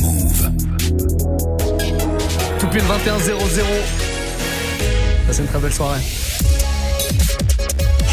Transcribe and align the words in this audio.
Move. 0.00 0.50
Tout 2.58 2.66
pile 2.68 2.82
21 2.82 3.18
0 3.18 3.40
0. 3.48 3.66
C'est 5.30 5.42
une 5.42 5.48
très 5.48 5.58
belle 5.58 5.72
soirée. 5.72 6.00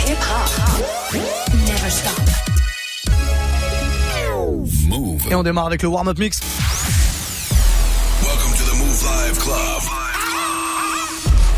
Hip 0.08 0.18
hop. 0.20 1.16
Never 1.54 1.90
stop. 1.90 2.12
Move. 4.88 5.22
Et 5.30 5.36
on 5.36 5.44
démarre 5.44 5.68
avec 5.68 5.82
le 5.82 5.88
warm-up 5.90 6.20
mix. 6.20 6.40
Welcome 8.22 8.54
to 8.58 8.64
the 8.64 8.76
Move 8.78 9.04
Live 9.04 9.40
Club. 9.40 9.84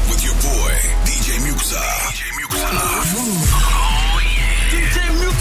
With 0.09 0.23
your 0.23 0.35
boy, 0.35 0.73
DJ 1.05 1.39
Muxa. 1.41 1.81
DJ 2.11 2.23
Muxa. 2.35 3.66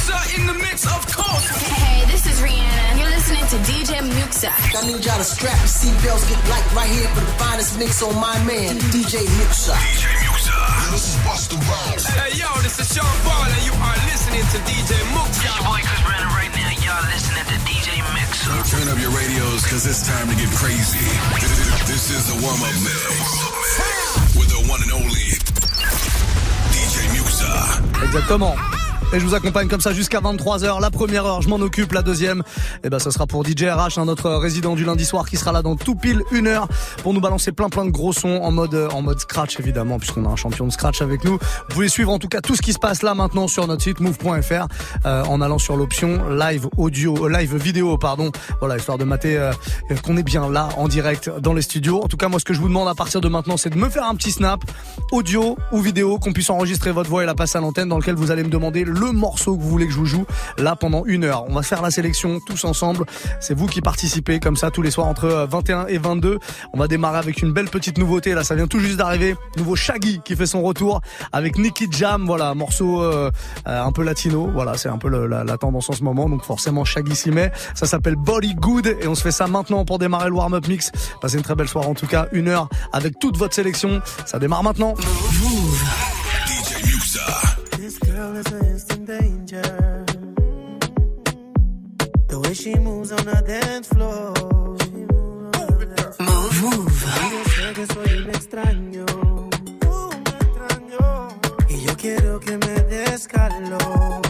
Muxa 0.07 0.38
in 0.38 0.46
the 0.46 0.54
mix, 0.54 0.86
of 0.86 1.02
course. 1.11 1.50
Hey, 1.66 2.06
this 2.06 2.23
is 2.30 2.38
Rihanna. 2.38 2.95
You're 2.95 3.11
listening 3.11 3.43
to 3.50 3.59
DJ 3.66 3.98
Muxa. 4.14 4.55
I 4.55 4.87
need 4.87 5.02
y'all 5.02 5.19
to 5.19 5.27
strap 5.27 5.59
your 5.59 5.66
seatbelts, 5.66 6.30
get 6.30 6.38
light 6.47 6.62
right 6.78 6.91
here 6.91 7.10
for 7.10 7.27
the 7.27 7.34
finest 7.42 7.74
mix 7.78 8.02
on 8.06 8.14
my 8.14 8.38
man, 8.47 8.78
DJ 8.95 9.27
Muxa. 9.42 9.74
DJ 9.74 10.06
Muxa. 10.30 10.55
This 10.95 11.11
is 11.11 11.16
Busta 11.27 11.59
Rhymes. 11.59 12.06
Hey, 12.06 12.38
yo, 12.38 12.47
this 12.62 12.78
is 12.78 12.87
Sean 12.87 13.02
Paul, 13.27 13.50
and 13.50 13.62
you 13.66 13.74
are 13.74 13.98
listening 14.06 14.47
to 14.55 14.59
DJ 14.62 14.95
Muxa. 15.11 15.42
This 15.42 15.50
your 15.50 15.59
boy 15.66 15.83
Chris 15.83 16.02
Brandon 16.06 16.30
right 16.38 16.55
now. 16.55 16.70
Y'all 16.86 17.06
listening 17.11 17.47
to 17.50 17.56
DJ 17.66 17.98
Muxa. 18.14 18.55
Turn 18.70 18.86
up 18.86 18.98
your 19.02 19.11
radios, 19.11 19.66
cause 19.66 19.91
it's 19.91 20.06
time 20.06 20.30
to 20.30 20.36
get 20.38 20.50
crazy. 20.55 21.02
This 21.91 22.14
is 22.14 22.30
the 22.30 22.38
warm-up 22.47 22.77
mix. 22.78 24.38
With 24.38 24.55
the 24.55 24.62
one 24.70 24.78
and 24.86 25.02
only 25.02 25.34
DJ 26.70 27.11
Muxa. 27.11 27.83
Exactement. 28.06 28.76
Et 29.12 29.20
je 29.20 29.24
vous 29.24 29.34
accompagne 29.34 29.69
comme 29.69 29.80
ça 29.80 29.92
jusqu'à 29.92 30.20
23h. 30.20 30.80
La 30.80 30.91
première 30.91 31.24
heure, 31.24 31.41
je 31.41 31.48
m'en 31.48 31.56
occupe. 31.56 31.92
La 31.92 32.02
deuxième, 32.02 32.42
eh 32.83 32.91
ben, 32.91 32.98
ça 32.98 33.12
sera 33.12 33.27
pour 33.27 33.47
DJ 33.47 33.64
RH, 33.64 33.98
hein, 33.98 34.05
notre 34.05 34.30
résident 34.30 34.74
du 34.74 34.84
lundi 34.84 35.05
soir 35.05 35.28
qui 35.28 35.37
sera 35.37 35.52
là 35.52 35.62
dans 35.62 35.77
tout 35.77 35.94
pile 35.94 36.22
une 36.33 36.48
heure 36.48 36.67
pour 37.03 37.14
nous 37.14 37.20
balancer 37.20 37.53
plein 37.53 37.69
plein 37.69 37.84
de 37.84 37.91
gros 37.91 38.12
sons 38.12 38.41
en 38.42 38.50
mode, 38.50 38.75
en 38.92 39.03
mode 39.03 39.20
scratch 39.20 39.61
évidemment, 39.61 39.98
puisqu'on 39.98 40.25
a 40.27 40.28
un 40.28 40.36
champion 40.36 40.66
de 40.66 40.72
scratch 40.72 41.03
avec 41.03 41.25
nous. 41.25 41.34
Vous 41.34 41.75
pouvez 41.75 41.89
suivre 41.89 42.12
en 42.12 42.19
tout 42.19 42.28
cas 42.28 42.41
tout 42.41 42.56
ce 42.56 42.62
qui 42.62 42.72
se 42.72 42.78
passe 42.78 43.03
là 43.03 43.14
maintenant 43.14 43.47
sur 43.47 43.66
notre 43.69 43.83
site 43.83 44.00
move.fr 44.00 44.66
euh, 45.06 45.25
en 45.25 45.41
allant 45.41 45.59
sur 45.59 45.77
l'option 45.77 46.28
live 46.28 46.66
audio, 46.77 47.27
euh, 47.27 47.28
live 47.28 47.56
vidéo, 47.56 47.97
pardon. 47.98 48.33
Voilà, 48.59 48.77
histoire 48.77 48.98
de 48.98 49.05
mater 49.05 49.38
euh, 49.38 49.53
qu'on 50.03 50.16
est 50.16 50.25
bien 50.25 50.50
là 50.50 50.69
en 50.77 50.88
direct 50.88 51.31
dans 51.41 51.53
les 51.53 51.62
studios. 51.62 52.03
En 52.03 52.09
tout 52.09 52.16
cas, 52.16 52.28
moi, 52.28 52.41
ce 52.41 52.44
que 52.44 52.55
je 52.55 52.61
vous 52.61 52.69
demande 52.69 52.88
à 52.88 52.94
partir 52.94 53.20
de 53.20 53.28
maintenant, 53.28 53.56
c'est 53.56 53.70
de 53.70 53.78
me 53.78 53.88
faire 53.88 54.05
un 54.05 54.16
petit 54.16 54.33
snap 54.33 54.64
audio 55.12 55.56
ou 55.70 55.81
vidéo, 55.81 56.19
qu'on 56.19 56.33
puisse 56.33 56.50
enregistrer 56.50 56.91
votre 56.91 57.09
voix 57.09 57.22
et 57.22 57.27
la 57.27 57.34
passer 57.34 57.59
à 57.59 57.61
l'antenne 57.61 57.88
dans 57.88 57.98
lequel 57.98 58.16
vous 58.16 58.31
allez 58.31 58.42
me 58.42 58.48
demander 58.48 58.84
le 58.84 58.95
morceau 59.12 59.56
que 59.56 59.62
vous 59.62 59.69
voulez 59.69 59.86
que 59.86 59.92
je 59.92 59.98
vous 59.98 60.06
joue 60.06 60.27
là 60.58 60.77
pendant 60.77 61.05
une 61.05 61.25
heure. 61.25 61.44
On 61.48 61.55
va 61.55 61.62
faire 61.62 61.83
la 61.83 61.91
sélection 61.91 62.41
tous 62.47 62.64
ensemble. 62.64 63.05
C'est 63.41 63.55
vous 63.55 63.66
qui 63.66 63.80
participez 63.80 64.41
comme 64.41 64.56
ça 64.56 64.70
tous 64.70 64.83
les 64.83 64.91
soirs 64.91 65.06
entre 65.06 65.47
21 65.50 65.86
et 65.86 65.98
22. 65.98 66.38
On 66.72 66.78
va 66.78 66.88
démarrer 66.88 67.19
avec 67.19 67.42
une 67.42 67.53
belle 67.53 67.69
petite 67.69 67.98
nouveauté. 67.98 68.34
Là, 68.34 68.44
ça 68.44 68.55
vient 68.55 68.66
tout 68.66 68.80
juste 68.80 68.97
d'arriver. 68.97 69.36
Nouveau 69.56 69.77
Shaggy 69.77 70.20
qui 70.25 70.36
fait 70.36 70.47
son 70.47 70.62
retour 70.62 71.00
avec 71.33 71.58
Nicky 71.58 71.86
Jam. 71.91 72.25
Voilà, 72.27 72.55
morceau 72.55 73.03
euh, 73.03 73.30
un 73.64 73.92
peu 73.92 74.03
latino. 74.03 74.50
Voilà, 74.53 74.77
c'est 74.77 74.88
un 74.88 74.98
peu 74.98 75.08
le, 75.08 75.27
la, 75.27 75.44
la, 75.44 75.58
tendance 75.58 75.91
en 75.91 75.92
ce 75.92 76.03
moment. 76.03 76.28
Donc 76.28 76.44
forcément, 76.44 76.84
Shaggy 76.84 77.14
s'y 77.14 77.31
met. 77.31 77.53
Ça 77.75 77.86
s'appelle 77.86 78.16
Body 78.16 78.55
Good 78.55 78.86
et 79.00 79.06
on 79.06 79.14
se 79.14 79.22
fait 79.22 79.31
ça 79.31 79.47
maintenant 79.47 79.84
pour 79.84 79.98
démarrer 79.98 80.28
le 80.28 80.34
warm-up 80.34 80.66
mix. 80.69 80.92
Passez 81.20 81.36
une 81.36 81.42
très 81.42 81.55
belle 81.55 81.69
soirée 81.69 81.88
en 81.88 81.94
tout 81.94 82.06
cas. 82.06 82.27
Une 82.33 82.48
heure 82.48 82.69
avec 82.92 83.19
toute 83.19 83.36
votre 83.36 83.55
sélection. 83.55 84.00
Ça 84.25 84.38
démarre 84.38 84.62
maintenant. 84.62 84.94
Move. 85.41 85.84
DJ 86.47 86.84
Muxa. 86.84 87.45
This 87.87 87.98
girl 87.98 88.34
is 88.34 88.47
an 88.47 88.67
instant 88.67 89.06
danger. 89.06 89.62
The 92.27 92.41
way 92.41 92.53
she 92.53 92.75
moves 92.75 93.12
on 93.12 93.25
the 93.25 93.41
dance 93.47 93.87
floor. 93.87 94.34
Move, 96.19 96.62
move. 96.62 97.05
Yo 97.31 97.45
sé 97.55 97.73
que 97.75 97.87
soy 97.87 98.12
un 98.23 98.31
extraño. 98.31 99.06
Extraño. 100.41 101.28
Y 101.69 101.87
yo 101.87 101.97
quiero 101.97 102.41
que 102.41 102.59
me 102.59 102.75
des 102.91 103.28
calor. 103.28 104.25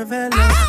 revelas. 0.00 0.59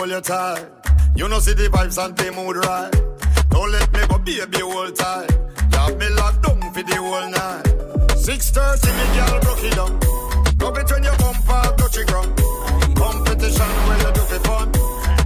Hold 0.00 0.10
you 0.10 0.20
tight. 0.22 0.64
You 1.14 1.28
know 1.28 1.40
see 1.40 1.52
the 1.52 1.68
vibes 1.68 2.02
and 2.02 2.16
the 2.16 2.32
mood 2.32 2.56
right. 2.56 2.90
Don't 3.50 3.70
let 3.70 3.92
me 3.92 4.00
go, 4.08 4.16
baby, 4.18 4.60
hold 4.64 4.96
tight. 4.96 5.28
You 5.72 5.78
have 5.78 5.96
me 6.00 6.08
locked 6.16 6.42
down 6.42 6.60
for 6.72 6.82
the 6.82 6.96
whole 6.96 7.28
night. 7.28 7.64
6.30, 8.16 8.88
me 8.96 9.04
girl, 9.14 9.40
broke 9.44 9.64
it 9.68 9.74
down. 9.76 9.92
Rub 10.60 10.76
it 10.80 10.90
when 10.90 11.04
you 11.04 11.14
bump 11.20 11.76
touch 11.76 11.96
the 11.96 12.04
ground. 12.08 12.32
Competition, 12.96 13.70
where 13.86 14.00
you 14.00 14.12
do 14.16 14.22
for 14.30 14.40
fun. 14.48 14.66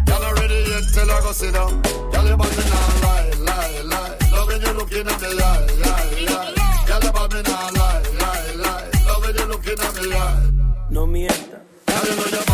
Y'all 0.08 0.20
not 0.22 0.38
ready 0.40 0.58
yet, 0.66 0.84
till 0.90 1.10
I 1.10 1.20
go 1.22 1.32
sit 1.32 1.54
down. 1.54 1.72
Y'all 2.10 2.26
you 2.26 2.36
body 2.36 2.62
now, 2.72 2.86
lie, 3.04 3.30
lie, 3.46 3.80
lie. 3.92 4.12
Love 4.34 4.48
when 4.48 4.60
you 4.60 4.72
looking 4.74 5.06
at 5.06 5.20
me, 5.22 5.28
eye, 5.38 5.70
eye, 5.86 6.26
eye. 6.34 6.50
Y'all 6.88 7.02
you 7.04 7.12
body 7.14 7.40
now, 7.46 7.70
lie, 7.78 8.02
lie, 8.18 8.52
lie. 8.58 8.86
Love 9.06 9.22
when 9.22 9.34
you 9.38 9.46
looking 9.54 9.78
at 9.78 9.94
me, 10.02 10.12
eye. 10.14 10.50
No 10.90 11.06
mienta. 11.06 11.62
Girl, 11.86 12.04
you 12.10 12.16
know 12.18 12.26
your 12.34 12.53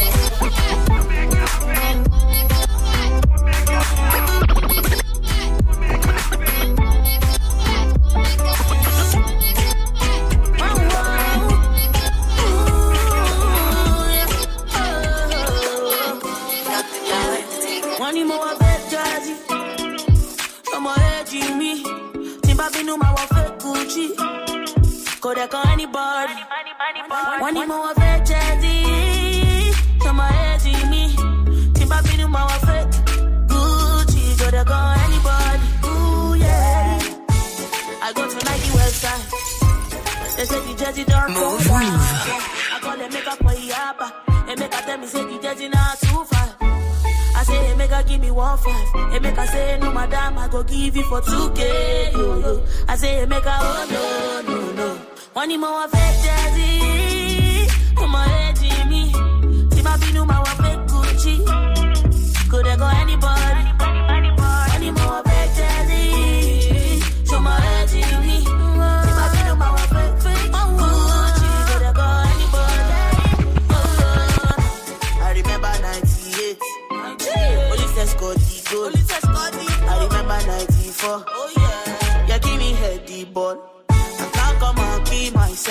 you 48.31 48.35
want 48.37 48.59
five. 48.61 48.87
Emeka 49.13 49.45
say, 49.47 49.77
no, 49.79 49.91
madam, 49.91 50.37
I 50.37 50.47
go 50.47 50.63
give 50.63 50.95
you 50.95 51.03
for 51.03 51.21
2K. 51.21 52.13
Yo, 52.13 52.39
yo. 52.39 52.63
I 52.87 52.95
say, 52.95 53.25
Emeka, 53.25 53.57
oh, 53.59 54.43
no, 54.45 54.55
no, 54.55 54.71
no. 54.71 54.95
One 55.33 55.59
more, 55.59 55.69
I 55.69 55.87
bet, 55.91 56.23
daddy. 56.25 57.67
Oh, 57.97 58.03
eh. 58.03 58.07
my. 58.07 58.50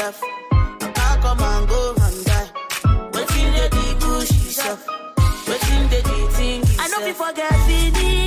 self. 0.00 0.22
I 0.22 0.92
can't 0.96 1.20
come 1.22 1.42
and 1.50 1.68
go 1.68 1.94
and 2.04 2.24
die. 2.24 2.48
Waiting 3.12 3.52
in 3.62 3.70
the 3.76 3.96
bushy 4.00 4.50
self. 4.60 4.80
Waiting 5.48 5.82
in 5.82 5.88
the 5.90 6.00
thing. 6.36 6.62
I 6.78 6.88
know 6.88 7.00
people 7.06 7.32
get 7.34 7.54
finished. 7.66 8.19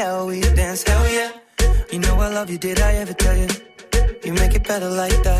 shall 0.00 0.26
we 0.28 0.40
dance? 0.40 0.82
Hell 0.88 1.06
yeah. 1.16 1.30
You 1.92 1.98
know 1.98 2.14
I 2.26 2.28
love 2.38 2.48
you, 2.52 2.58
did 2.66 2.80
I 2.80 2.92
ever 3.02 3.12
tell 3.12 3.36
you? 3.42 3.48
You 4.24 4.32
make 4.32 4.54
it 4.58 4.64
better 4.70 4.90
like 5.02 5.18
that. 5.26 5.39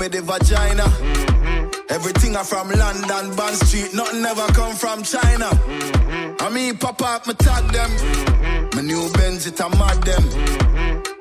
Me 0.00 0.08
the 0.08 0.22
vagina. 0.22 0.82
Mm-hmm. 0.82 1.92
Everything 1.92 2.34
I 2.34 2.42
from 2.42 2.70
London, 2.70 3.36
Bond 3.36 3.56
Street. 3.56 3.92
Nothing 3.92 4.24
ever 4.24 4.46
come 4.52 4.74
from 4.74 5.02
China. 5.02 5.52
Mm-hmm. 5.52 6.36
I 6.40 6.48
mean, 6.48 6.76
pop 6.78 7.02
up, 7.02 7.26
me 7.26 7.34
tag 7.34 7.64
them. 7.70 7.90
Mm-hmm. 7.90 8.76
My 8.76 8.82
new 8.82 9.12
Benz, 9.12 9.46
it 9.46 9.60
a 9.60 9.68
mad 9.68 10.00
them. 10.02 10.24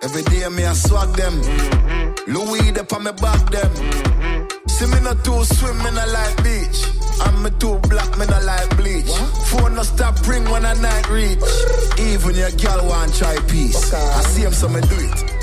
Every 0.01 0.23
day 0.31 0.47
me 0.47 0.63
I 0.63 0.73
swag 0.73 1.11
them. 1.19 1.35
Louis, 2.27 2.71
they 2.71 2.85
on 2.95 3.03
me 3.03 3.11
back 3.19 3.43
them. 3.51 3.71
See 4.69 4.87
me 4.87 4.99
not 5.03 5.25
too 5.25 5.43
swim, 5.43 5.77
me 5.83 5.91
not 5.91 6.07
like 6.07 6.37
beach. 6.43 6.79
I'm 7.19 7.43
me 7.43 7.51
too 7.59 7.75
black, 7.91 8.17
me 8.17 8.25
not 8.27 8.43
like 8.43 8.77
bleach. 8.77 9.11
Phone 9.51 9.75
no 9.75 9.83
stop 9.83 10.15
ring 10.25 10.45
when 10.49 10.63
I 10.65 10.73
night 10.79 11.09
reach. 11.09 11.43
Even 11.99 12.35
your 12.35 12.51
girl 12.51 12.87
want 12.87 13.13
try 13.13 13.35
peace. 13.49 13.93
I 13.93 14.21
see 14.31 14.43
him, 14.43 14.53
so 14.53 14.69
me 14.69 14.79
do 14.79 14.95
it. 14.95 15.38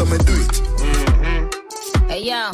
So 0.00 0.06
me 0.06 0.16
do 0.16 0.32
it. 0.32 0.48
Mm-hmm. 0.80 2.08
Hey 2.08 2.22
yo, 2.22 2.50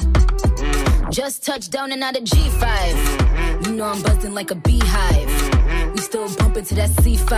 just 1.12 1.46
touched 1.46 1.70
down 1.70 1.92
and 1.92 2.02
out 2.02 2.16
of 2.16 2.24
G5. 2.24 3.66
You 3.66 3.76
know 3.76 3.84
I'm 3.84 4.02
buzzing 4.02 4.34
like 4.34 4.50
a 4.50 4.56
beehive. 4.56 5.92
We 5.92 5.98
still 5.98 6.28
bumping 6.38 6.64
to 6.64 6.74
that 6.74 6.90
C5. 6.90 7.28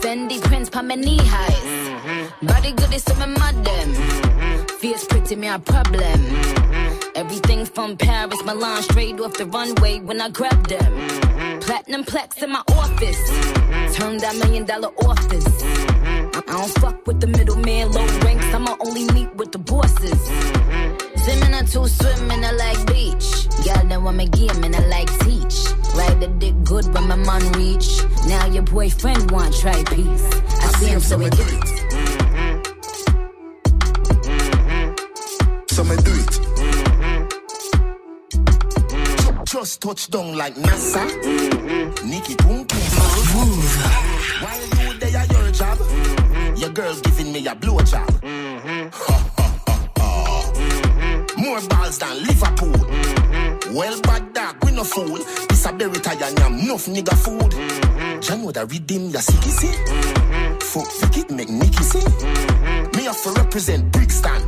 Fendi 0.00 0.40
prints, 0.42 0.70
pa 0.70 0.82
my 0.82 0.94
knee 0.94 1.18
highs. 1.20 2.28
Body 2.42 2.70
good 2.70 2.94
is 2.94 3.02
some 3.02 3.18
mad 3.18 3.56
them. 3.64 4.66
Fierce 4.78 5.04
pretty 5.06 5.34
me 5.34 5.48
a 5.48 5.58
problem. 5.58 6.20
Everything 7.16 7.66
from 7.66 7.96
Paris, 7.96 8.40
Milan, 8.44 8.82
straight 8.84 9.18
off 9.18 9.36
the 9.36 9.46
runway 9.46 9.98
when 9.98 10.20
I 10.20 10.30
grab 10.30 10.64
them. 10.68 11.60
Platinum 11.62 12.04
plaques 12.04 12.40
in 12.40 12.52
my 12.52 12.62
office. 12.68 13.22
Turn 13.96 14.18
that 14.18 14.36
million 14.38 14.64
dollar 14.64 14.92
office. 15.04 15.67
I 16.48 16.52
I 16.52 16.52
don't 16.52 16.70
fuck 16.78 17.06
with 17.06 17.20
the 17.20 17.26
middleman, 17.26 17.92
low 17.92 18.06
ranks. 18.24 18.46
I'ma 18.46 18.76
only 18.80 19.04
meet 19.12 19.34
with 19.36 19.52
the 19.52 19.58
bosses. 19.58 20.18
Swimming 21.22 21.54
or 21.54 21.64
two 21.64 21.86
swimming, 21.86 22.42
I 22.42 22.52
like 22.52 22.86
beach. 22.86 23.48
Girl, 23.64 23.84
that 23.86 24.00
me 24.14 24.26
game 24.28 24.64
and 24.64 24.74
I 24.74 24.86
like 24.86 25.10
teach. 25.20 25.68
Ride 25.94 26.20
the 26.20 26.28
dick 26.38 26.54
good 26.64 26.86
when 26.94 27.06
my 27.06 27.16
man 27.16 27.52
reach. 27.52 28.00
Now 28.26 28.46
your 28.46 28.62
boyfriend 28.62 29.30
want 29.30 29.54
try 29.58 29.84
peace. 29.84 30.24
I, 30.62 30.72
see 30.78 30.86
him, 30.86 31.00
so 31.00 31.18
we 31.18 31.28
do 31.28 31.44
it. 31.44 31.68
So 35.70 35.84
me 35.84 35.96
do 35.96 36.14
it. 36.14 36.38
just 39.44 39.80
touched 39.82 40.10
down 40.10 40.34
like 40.36 40.54
NASA. 40.54 41.06
Mm-hmm. 41.08 42.08
Nikki 42.08 42.36
boom 42.36 42.64
boom. 42.64 42.80
Move. 43.34 44.67
Your 46.78 46.92
girl 46.92 47.00
giving 47.02 47.32
me 47.32 47.46
a 47.46 47.54
blow 47.54 47.78
job. 47.80 48.08
Mm-hmm. 48.22 48.88
More 51.42 51.60
balls 51.68 51.98
than 51.98 52.22
Liverpool. 52.22 52.72
Mm-hmm. 52.72 53.74
Well, 53.74 54.00
bad 54.02 54.32
dog, 54.32 54.64
we 54.64 54.70
no 54.72 54.84
fool. 54.84 55.18
This 55.48 55.66
a 55.66 55.72
berry 55.72 55.98
tie 55.98 56.14
and 56.26 56.38
yam, 56.38 56.54
enough 56.58 56.86
nigga 56.86 57.14
food. 57.16 57.52
Jah 58.22 58.36
know 58.36 58.52
that 58.52 58.70
redeem 58.70 59.10
ya 59.10 59.20
sicky 59.20 59.50
see. 59.50 59.68
Mm-hmm. 59.68 60.58
Fuck 60.58 60.90
Vicky, 61.00 61.34
make 61.34 61.48
Nicky 61.50 61.82
see. 61.82 62.04
Me 62.96 63.04
have 63.04 63.22
to 63.22 63.30
represent 63.30 63.90
Brixton. 63.92 64.42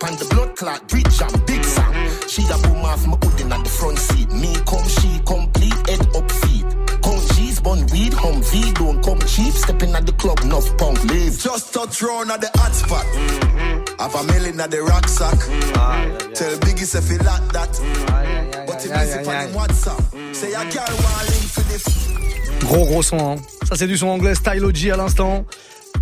Pan 0.00 0.16
the 0.16 0.26
blood 0.30 0.56
clot, 0.56 0.88
bridge 0.88 1.22
and 1.22 1.46
big 1.46 1.64
Sam. 1.64 1.92
She 2.28 2.42
a 2.42 2.58
boom 2.58 2.84
off 2.84 3.06
my 3.06 3.16
hoodin 3.16 3.52
at 3.52 3.64
the 3.64 3.70
front 3.70 3.98
seat. 3.98 4.30
Me 4.32 4.54
come, 4.66 4.88
she 4.88 5.20
complete, 5.24 5.88
head 5.88 6.06
bun 7.70 7.86
weed, 7.92 8.14
hum 8.14 8.42
V, 8.42 8.72
don't 8.72 9.02
come 9.04 9.20
cheap. 9.26 9.52
Stepping 9.52 9.94
at 9.94 10.04
the 10.06 10.12
club, 10.12 10.38
enough 10.40 10.68
punk, 10.76 11.02
leave. 11.04 11.38
Just 11.38 11.72
touch 11.72 12.02
round 12.02 12.30
at 12.30 12.40
the 12.40 12.50
hot 12.58 12.74
spot. 12.74 13.06
Have 13.98 14.14
a 14.14 14.22
million 14.32 14.60
at 14.60 14.70
the 14.70 14.82
rucksack. 14.82 15.38
Tell 16.34 16.54
Biggie 16.64 16.86
say 16.86 17.00
feel 17.00 17.24
like 17.24 17.46
that. 17.52 17.72
But 18.66 18.82
he 18.82 18.88
busy 18.88 19.18
on 19.18 19.36
him 19.42 19.50
WhatsApp. 19.54 20.02
Say 20.34 20.52
a 20.52 20.62
girl 20.74 20.94
want 21.04 21.26
link 21.30 21.46
for 21.54 21.64
the 21.70 21.78
Gros 22.66 22.86
gros 22.86 23.02
son, 23.02 23.18
hein. 23.18 23.36
Ça 23.68 23.76
c'est 23.76 23.86
du 23.86 23.96
son 23.96 24.08
anglais 24.08 24.34
Style 24.34 24.64
OG 24.64 24.90
à 24.92 24.96
l'instant. 24.96 25.44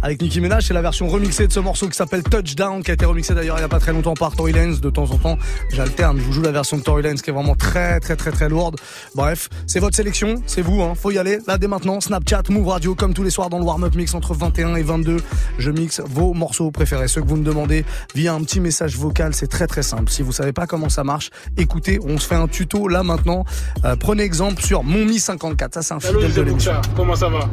Avec 0.01 0.23
Nicki 0.23 0.41
Minaj, 0.41 0.65
c'est 0.65 0.75
la 0.75 0.83
version 0.83 1.09
remixée 1.09 1.49
de 1.49 1.53
ce 1.53 1.59
morceau 1.59 1.89
qui 1.89 1.97
s'appelle 1.97 2.23
Touchdown, 2.23 2.83
qui 2.85 2.93
a 2.93 2.95
été 2.95 3.05
remixé 3.05 3.35
d'ailleurs 3.35 3.59
il 3.59 3.63
y 3.63 3.65
a 3.65 3.69
pas 3.69 3.81
très 3.81 3.93
longtemps 3.93 4.15
par 4.15 4.37
Tory 4.37 4.53
Lanez. 4.53 4.79
De 4.79 4.91
temps 4.91 5.11
en 5.11 5.19
temps, 5.19 5.39
j'alterne, 5.73 6.19
je 6.19 6.23
vous 6.23 6.33
joue 6.33 6.43
la 6.43 6.53
version 6.53 6.77
de 6.77 6.83
Tory 6.83 7.03
Lanez 7.03 7.21
qui 7.21 7.31
est 7.31 7.33
vraiment 7.33 7.57
très 7.57 7.99
très 7.99 8.15
très 8.15 8.31
très 8.31 8.49
lourde. 8.49 8.77
Bref, 9.17 9.49
c'est 9.67 9.81
votre 9.81 9.97
sélection, 9.97 10.37
c'est 10.47 10.63
vous, 10.63 10.83
hein. 10.83 10.95
faut 10.95 11.11
y 11.11 11.19
aller. 11.19 11.39
Là 11.49 11.59
dès 11.59 11.67
maintenant, 11.67 12.01
Snapchat, 12.01 12.45
Move 12.51 12.69
Radio, 12.69 12.95
comme 12.95 13.13
tous 13.13 13.25
les 13.25 13.31
soirs 13.31 13.51
dans 13.51 13.59
le 13.59 13.65
warm-up 13.65 13.95
mix 13.97 14.15
entre 14.15 14.35
21 14.35 14.77
et 14.77 14.83
22, 14.83 15.17
je 15.59 15.71
mixe 15.71 16.01
vos 16.07 16.33
morceaux 16.33 16.71
préférés, 16.71 17.09
ceux 17.09 17.21
que 17.21 17.27
vous 17.27 17.37
me 17.37 17.45
demandez 17.45 17.85
via 18.15 18.35
un 18.35 18.43
petit 18.43 18.61
message 18.61 18.97
vocal. 18.97 19.35
C'est 19.35 19.49
très 19.49 19.67
très 19.67 19.83
simple. 19.83 20.11
Si 20.11 20.23
vous 20.23 20.33
savez 20.33 20.53
pas 20.53 20.67
comment 20.67 20.89
ça 20.89 21.03
marche, 21.03 21.31
écoutez, 21.57 21.99
on 22.05 22.19
se 22.19 22.27
fait 22.27 22.37
un 22.37 22.47
tuto 22.47 22.87
là 22.87 23.03
maintenant. 23.03 23.45
Euh, 23.85 23.97
prenez 23.97 24.23
exemple 24.23 24.63
sur 24.63 24.85
mon 24.85 25.05
Mi 25.05 25.19
54. 25.19 25.75
Ça 25.75 25.83
c'est 25.83 25.95
un 25.95 26.01
fidèle 26.01 26.33
de 26.33 26.43
l'émission. 26.43 26.73
Comment 26.95 27.17
ça 27.17 27.29
va? 27.29 27.49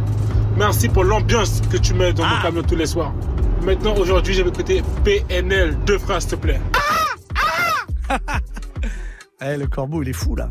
Merci 0.57 0.87
pour 0.87 1.03
l'ambiance 1.03 1.61
que 1.69 1.75
tu 1.75 1.93
mets 1.93 2.13
dans 2.13 2.24
Ah. 2.27 2.35
mon 2.37 2.41
camion 2.41 2.63
tous 2.63 2.75
les 2.75 2.87
soirs. 2.87 3.13
Maintenant, 3.61 3.95
aujourd'hui, 3.95 4.33
je 4.33 4.41
vais 4.41 4.49
écouter 4.49 4.83
PNL. 5.03 5.77
Deux 5.85 5.99
phrases, 5.99 6.23
s'il 6.23 6.31
te 6.31 6.35
plaît. 6.35 6.59
Eh, 9.41 9.57
le 9.57 9.67
corbeau, 9.67 10.01
il 10.01 10.07
est 10.09 10.13
fou 10.13 10.33
là. 10.37 10.47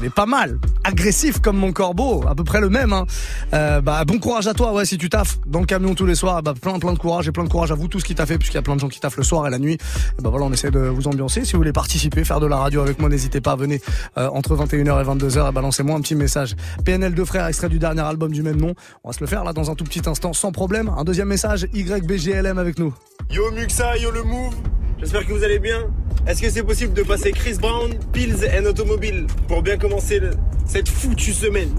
Est 0.00 0.10
pas 0.10 0.26
mal, 0.26 0.60
agressif 0.84 1.40
comme 1.40 1.56
mon 1.56 1.72
corbeau, 1.72 2.22
à 2.28 2.36
peu 2.36 2.44
près 2.44 2.60
le 2.60 2.68
même. 2.68 2.92
Hein. 2.92 3.04
Euh, 3.52 3.80
bah 3.80 4.04
bon 4.04 4.20
courage 4.20 4.46
à 4.46 4.54
toi, 4.54 4.72
ouais, 4.72 4.84
si 4.84 4.96
tu 4.96 5.10
taffes 5.10 5.38
dans 5.44 5.58
le 5.58 5.66
camion 5.66 5.94
tous 5.96 6.06
les 6.06 6.14
soirs, 6.14 6.40
bah 6.40 6.54
plein 6.54 6.78
plein 6.78 6.92
de 6.92 6.98
courage 6.98 7.26
et 7.26 7.32
plein 7.32 7.42
de 7.42 7.48
courage 7.48 7.72
à 7.72 7.74
vous 7.74 7.88
tous 7.88 8.04
qui 8.04 8.14
taffez, 8.14 8.38
puisqu'il 8.38 8.56
y 8.56 8.58
a 8.58 8.62
plein 8.62 8.76
de 8.76 8.80
gens 8.80 8.88
qui 8.88 9.00
taffent 9.00 9.16
le 9.16 9.24
soir 9.24 9.44
et 9.48 9.50
la 9.50 9.58
nuit. 9.58 9.74
Et 9.74 10.22
bah 10.22 10.30
voilà, 10.30 10.46
on 10.46 10.52
essaie 10.52 10.70
de 10.70 10.78
vous 10.78 11.08
ambiancer. 11.08 11.44
Si 11.44 11.52
vous 11.52 11.58
voulez 11.58 11.72
participer, 11.72 12.22
faire 12.22 12.38
de 12.38 12.46
la 12.46 12.58
radio 12.58 12.80
avec 12.80 13.00
moi, 13.00 13.08
n'hésitez 13.08 13.40
pas, 13.40 13.56
venez 13.56 13.80
euh, 14.18 14.28
entre 14.28 14.54
21h 14.56 15.02
et 15.02 15.26
22h 15.26 15.48
et 15.48 15.52
balancez-moi 15.52 15.96
un 15.96 16.00
petit 16.00 16.14
message. 16.14 16.54
PNL 16.84 17.14
de 17.14 17.24
frères, 17.24 17.46
extrait 17.46 17.68
du 17.68 17.80
dernier 17.80 18.02
album 18.02 18.30
du 18.30 18.44
même 18.44 18.60
nom. 18.60 18.74
On 19.02 19.08
va 19.08 19.12
se 19.12 19.20
le 19.20 19.26
faire 19.26 19.42
là 19.42 19.52
dans 19.52 19.68
un 19.68 19.74
tout 19.74 19.84
petit 19.84 20.02
instant, 20.08 20.32
sans 20.32 20.52
problème. 20.52 20.92
Un 20.96 21.02
deuxième 21.02 21.28
message, 21.28 21.66
YBGLM 21.74 22.58
avec 22.58 22.78
nous. 22.78 22.94
Yo 23.30 23.50
Muxa, 23.50 23.96
yo 23.96 24.12
le 24.12 24.22
Move, 24.22 24.54
j'espère 25.00 25.26
que 25.26 25.32
vous 25.32 25.42
allez 25.42 25.58
bien. 25.58 25.88
Est-ce 26.28 26.42
que 26.42 26.50
c'est 26.50 26.62
possible 26.62 26.92
de 26.92 27.02
passer 27.02 27.32
Chris 27.32 27.54
Brown, 27.58 27.90
Pills 28.12 28.46
and 28.54 28.66
Automobile 28.66 29.26
pour 29.48 29.62
bien 29.62 29.78
commencer 29.78 29.87
le- 29.88 30.30
cette 30.66 30.88
foutue 30.88 31.32
semaine 31.32 31.70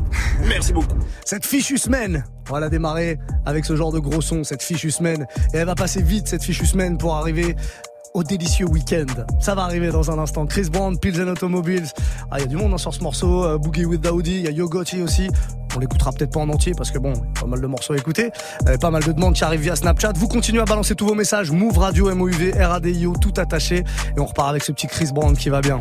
Merci 0.47 0.73
beaucoup. 0.73 0.97
Cette 1.25 1.45
fichue 1.45 1.77
semaine, 1.77 2.23
on 2.49 2.53
va 2.53 2.59
la 2.59 2.69
démarrer 2.69 3.19
avec 3.45 3.65
ce 3.65 3.75
genre 3.75 3.91
de 3.91 3.99
gros 3.99 4.21
son, 4.21 4.43
cette 4.43 4.63
fichue 4.63 4.91
semaine. 4.91 5.27
Et 5.53 5.57
elle 5.57 5.67
va 5.67 5.75
passer 5.75 6.01
vite, 6.01 6.27
cette 6.27 6.43
fichue 6.43 6.65
semaine, 6.65 6.97
pour 6.97 7.15
arriver 7.15 7.55
au 8.15 8.23
délicieux 8.23 8.65
week-end. 8.65 9.05
Ça 9.39 9.53
va 9.53 9.63
arriver 9.63 9.89
dans 9.91 10.09
un 10.09 10.17
instant. 10.17 10.47
Chris 10.47 10.69
Brown, 10.71 10.97
Pills 10.97 11.21
and 11.21 11.27
Automobiles. 11.27 11.85
Ah, 12.31 12.37
il 12.39 12.41
y 12.41 12.43
a 12.45 12.47
du 12.47 12.55
monde 12.57 12.73
hein, 12.73 12.77
sur 12.79 12.91
ce 12.93 13.01
morceau. 13.03 13.43
Euh, 13.45 13.57
Boogie 13.59 13.85
with 13.85 14.01
Daoudi, 14.01 14.37
il 14.37 14.41
y 14.41 14.47
a 14.47 14.51
Yo 14.51 14.67
Gotti 14.67 15.01
aussi. 15.03 15.29
On 15.75 15.79
l'écoutera 15.79 16.11
peut-être 16.11 16.31
pas 16.31 16.39
en 16.39 16.49
entier 16.49 16.73
parce 16.75 16.89
que 16.89 16.97
bon, 16.97 17.13
il 17.13 17.17
y 17.19 17.37
a 17.37 17.41
pas 17.41 17.45
mal 17.45 17.61
de 17.61 17.67
morceaux 17.67 17.93
à 17.93 17.97
écouter. 17.97 18.31
Euh, 18.67 18.77
pas 18.77 18.89
mal 18.89 19.03
de 19.03 19.11
demandes 19.11 19.35
qui 19.35 19.43
arrivent 19.43 19.61
via 19.61 19.75
Snapchat. 19.75 20.13
Vous 20.15 20.27
continuez 20.27 20.61
à 20.61 20.65
balancer 20.65 20.95
tous 20.95 21.05
vos 21.05 21.13
messages. 21.13 21.51
Move 21.51 21.77
Radio, 21.77 22.13
MOUV, 22.15 22.53
RADIO, 22.59 23.13
tout 23.21 23.33
attaché. 23.37 23.83
Et 24.17 24.19
on 24.19 24.25
repart 24.25 24.49
avec 24.49 24.63
ce 24.63 24.71
petit 24.71 24.87
Chris 24.87 25.09
Brown 25.13 25.37
qui 25.37 25.49
va 25.49 25.61
bien. 25.61 25.79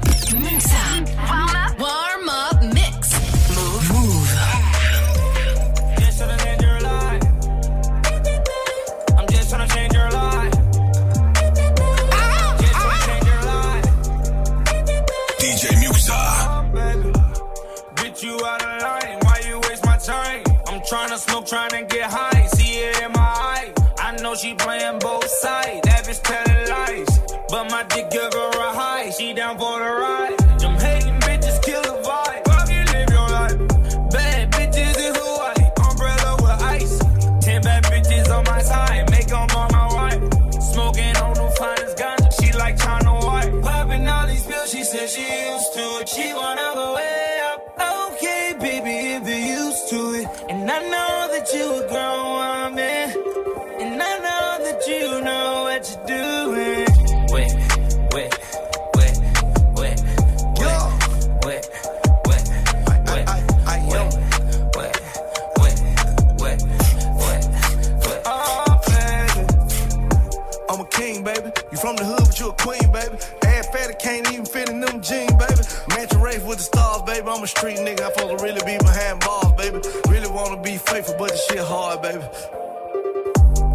You 71.78 71.82
from 71.82 71.96
the 71.96 72.04
hood, 72.04 72.26
but 72.26 72.40
you 72.40 72.48
a 72.48 72.52
queen, 72.54 72.90
baby. 72.90 73.14
Ass 73.46 73.68
fatty 73.68 73.94
can't 74.02 74.26
even 74.32 74.44
fit 74.44 74.68
in 74.68 74.80
them 74.80 75.00
jeans, 75.00 75.30
baby. 75.38 75.62
Mansion 75.94 76.20
race 76.20 76.42
with 76.42 76.58
the 76.58 76.64
stars, 76.64 77.02
baby. 77.02 77.28
I'm 77.28 77.42
a 77.42 77.46
street 77.46 77.78
nigga. 77.78 78.02
I'm 78.02 78.12
supposed 78.14 78.38
to 78.38 78.44
really 78.44 78.62
be 78.66 78.78
behind 78.78 79.20
bars, 79.20 79.52
baby. 79.54 79.78
Really 80.08 80.26
wanna 80.26 80.60
be 80.60 80.76
faithful, 80.76 81.14
but 81.18 81.30
the 81.30 81.36
shit 81.36 81.62
hard, 81.62 82.02
baby. 82.02 82.24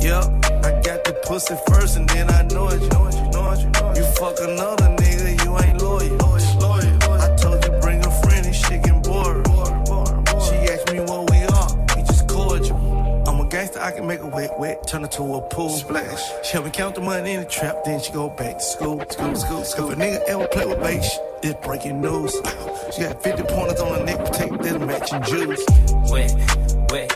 Yup, 0.04 0.28
I 0.68 0.84
got 0.84 1.06
the 1.08 1.16
pussy 1.24 1.56
first, 1.68 1.96
and 1.96 2.10
then 2.10 2.30
I 2.30 2.42
know 2.52 2.68
it. 2.68 2.82
You 2.82 2.89
know 2.89 3.08
it, 3.08 3.16
you 3.16 3.30
know 3.32 3.52
it, 3.52 3.60
you 3.63 3.70
know 3.72 3.92
it. 3.92 3.98
You 3.98 4.04
fuck 4.20 4.36
another 4.39 4.89
nigga, 5.00 5.46
you 5.46 5.52
ain't 5.60 5.82
loyal. 5.82 6.33
I 13.84 13.91
can 13.91 14.08
make 14.08 14.22
a 14.22 14.28
wet, 14.28 14.58
wet, 14.58 14.88
turn 14.88 15.04
it 15.04 15.12
to 15.12 15.24
a 15.36 15.41
pool 15.41 15.67
splash. 15.67 16.22
She 16.46 16.54
help 16.54 16.63
me 16.63 16.72
count 16.72 16.96
the 16.96 17.02
money 17.02 17.34
in 17.34 17.41
the 17.41 17.46
trap, 17.46 17.84
then 17.84 18.00
she 18.00 18.13
go 18.13 18.30
back 18.30 18.60
to 18.60 18.63
school, 18.63 19.04
school, 19.10 19.36
school, 19.36 19.63
school. 19.65 19.91
If 19.91 19.98
a 19.98 20.02
nigga 20.02 20.22
ever 20.26 20.48
play 20.48 20.65
with 20.65 20.80
bait, 20.82 21.04
sh- 21.04 21.17
it's 21.43 21.67
breaking 21.67 22.00
news. 22.00 22.32
She 22.96 23.02
got 23.02 23.22
50 23.22 23.43
pointers 23.43 23.82
on 23.82 24.00
her 24.00 24.06
neck, 24.06 24.19
protect 24.19 24.63
that 24.63 24.80
matching 24.80 25.22
jewels. 25.24 25.60
Wait, 26.10 26.32
wait, 26.91 27.12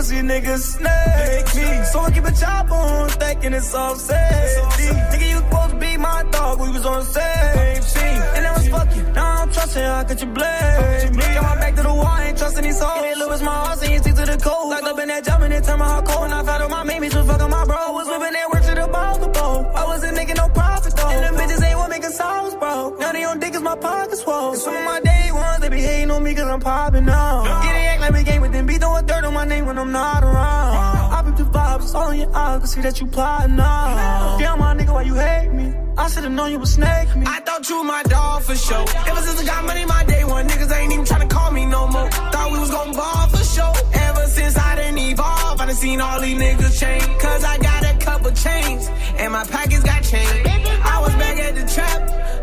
pussy 0.00 0.20
niggas 0.22 0.62
snake 0.76 1.48
me. 1.56 1.84
So 1.84 2.00
I 2.00 2.10
keep 2.10 2.24
a 2.24 2.32
chop 2.32 2.70
on, 2.70 3.08
thinking 3.10 3.52
it's 3.52 3.74
all 3.74 3.96
safety. 3.96 4.88
Nigga, 5.10 5.28
you 5.28 5.38
supposed 5.44 5.70
to 5.72 5.76
be 5.76 5.96
my 5.98 6.22
dog, 6.32 6.60
we 6.60 6.70
was 6.70 6.86
on 6.86 7.00
the 7.00 7.10
same 7.18 7.82
team. 7.94 8.22
And 8.34 8.44
that 8.46 8.56
was 8.56 8.68
fuck 8.68 8.96
you, 8.96 9.02
now 9.12 9.42
I'm 9.42 9.52
trusting, 9.52 9.82
how 9.82 10.04
could 10.04 10.20
you 10.22 10.30
blame 10.38 11.12
me? 11.18 11.26
Got 11.36 11.42
my 11.42 11.54
back 11.62 11.74
to 11.76 11.82
the 11.82 11.94
wall, 12.00 12.18
ain't 12.18 12.38
trusting 12.38 12.64
these 12.64 12.80
hoes. 12.80 13.02
They 13.02 13.14
Louis 13.14 13.42
my 13.42 13.52
heart, 13.52 13.78
saying 13.78 14.00
stick 14.00 14.14
to 14.14 14.24
the 14.32 14.38
code. 14.38 14.68
Locked 14.72 14.84
up 14.84 14.98
in 14.98 15.08
that 15.08 15.24
jump 15.24 15.42
and 15.44 15.52
it 15.52 15.64
turned 15.64 15.80
my 15.80 15.88
heart 15.92 16.06
cold. 16.06 16.24
And 16.24 16.34
I 16.34 16.42
found 16.48 16.62
out 16.64 16.70
my 16.70 16.84
mamies 16.90 17.14
was 17.14 17.26
fucking 17.26 17.50
my 17.50 17.64
bro. 17.68 17.76
I 17.76 17.90
was 17.90 18.06
whipping 18.08 18.34
that 18.38 18.48
work 18.52 18.64
to 18.68 18.74
the 18.80 18.88
ball, 18.96 19.18
the 19.18 19.28
bowl. 19.28 19.58
I 19.80 19.84
wasn't 19.84 20.14
making 20.16 20.36
no 20.36 20.48
profit 20.48 20.96
though. 20.96 21.10
And 21.10 21.22
them 21.26 21.34
bitches 21.40 21.62
ain't 21.62 21.78
what 21.78 21.90
making 21.90 22.14
songs, 22.22 22.54
bro. 22.54 22.96
Now 22.98 23.12
they 23.12 23.24
on 23.24 23.38
dick 23.38 23.52
cause 23.52 23.62
my 23.62 23.76
pockets 23.76 24.22
swole. 24.22 24.52
And 24.52 24.60
some 24.64 24.76
of 24.76 24.84
my 24.84 25.00
day 25.00 25.28
ones, 25.32 25.60
they 25.60 25.68
be 25.68 25.82
hating 25.82 26.10
on 26.10 26.22
me 26.22 26.34
cause 26.34 26.48
I'm 26.54 26.60
popping 26.60 27.04
now. 27.04 27.29
All 32.00 32.10
in 32.10 32.20
your 32.20 32.34
eyes, 32.34 32.58
can 32.60 32.68
see 32.68 32.80
that 32.80 33.00
you 33.00 33.06
plotting 33.06 33.56
now. 33.56 34.38
Damn, 34.38 34.58
my 34.58 34.74
nigga, 34.74 34.92
why 34.92 35.02
you 35.02 35.14
hate 35.14 35.52
me? 35.52 35.74
I 35.98 36.08
should've 36.08 36.32
known 36.32 36.50
you 36.52 36.58
would 36.58 36.68
snake 36.68 37.14
me. 37.14 37.24
I 37.26 37.40
thought 37.40 37.68
you 37.68 37.84
my 37.84 38.02
dog 38.04 38.42
for 38.42 38.56
sure. 38.56 38.84
Ever 39.10 39.20
since 39.26 39.40
I 39.42 39.44
got 39.44 39.64
money, 39.64 39.84
my 39.84 40.02
day 40.04 40.24
one 40.24 40.48
niggas 40.48 40.72
ain't 40.76 40.92
even 40.92 41.04
tryna 41.04 41.28
call 41.28 41.50
me 41.50 41.66
no 41.66 41.86
more. 41.88 42.10
Thought 42.32 42.48
we 42.52 42.58
was 42.58 42.70
gon' 42.70 42.92
ball 42.92 43.26
for 43.28 43.44
sure. 43.54 43.74
Ever 43.92 44.26
since 44.26 44.56
I 44.56 44.76
didn't 44.76 44.98
evolve, 44.98 45.60
I 45.60 45.66
done 45.66 45.74
seen 45.74 46.00
all 46.00 46.20
these 46.20 46.38
niggas 46.38 46.80
change. 46.80 47.06
Cause 47.20 47.44
I 47.44 47.58
got 47.58 47.80
a 47.92 47.94
couple 47.98 48.30
chains, 48.32 48.88
and 49.20 49.32
my 49.32 49.44
pockets 49.44 49.82
got 49.82 50.02
changed. 50.02 50.48
I 50.94 51.00
was 51.04 51.14
back 51.22 51.36
at 51.38 51.54
the 51.54 51.66
trap, 51.74 52.00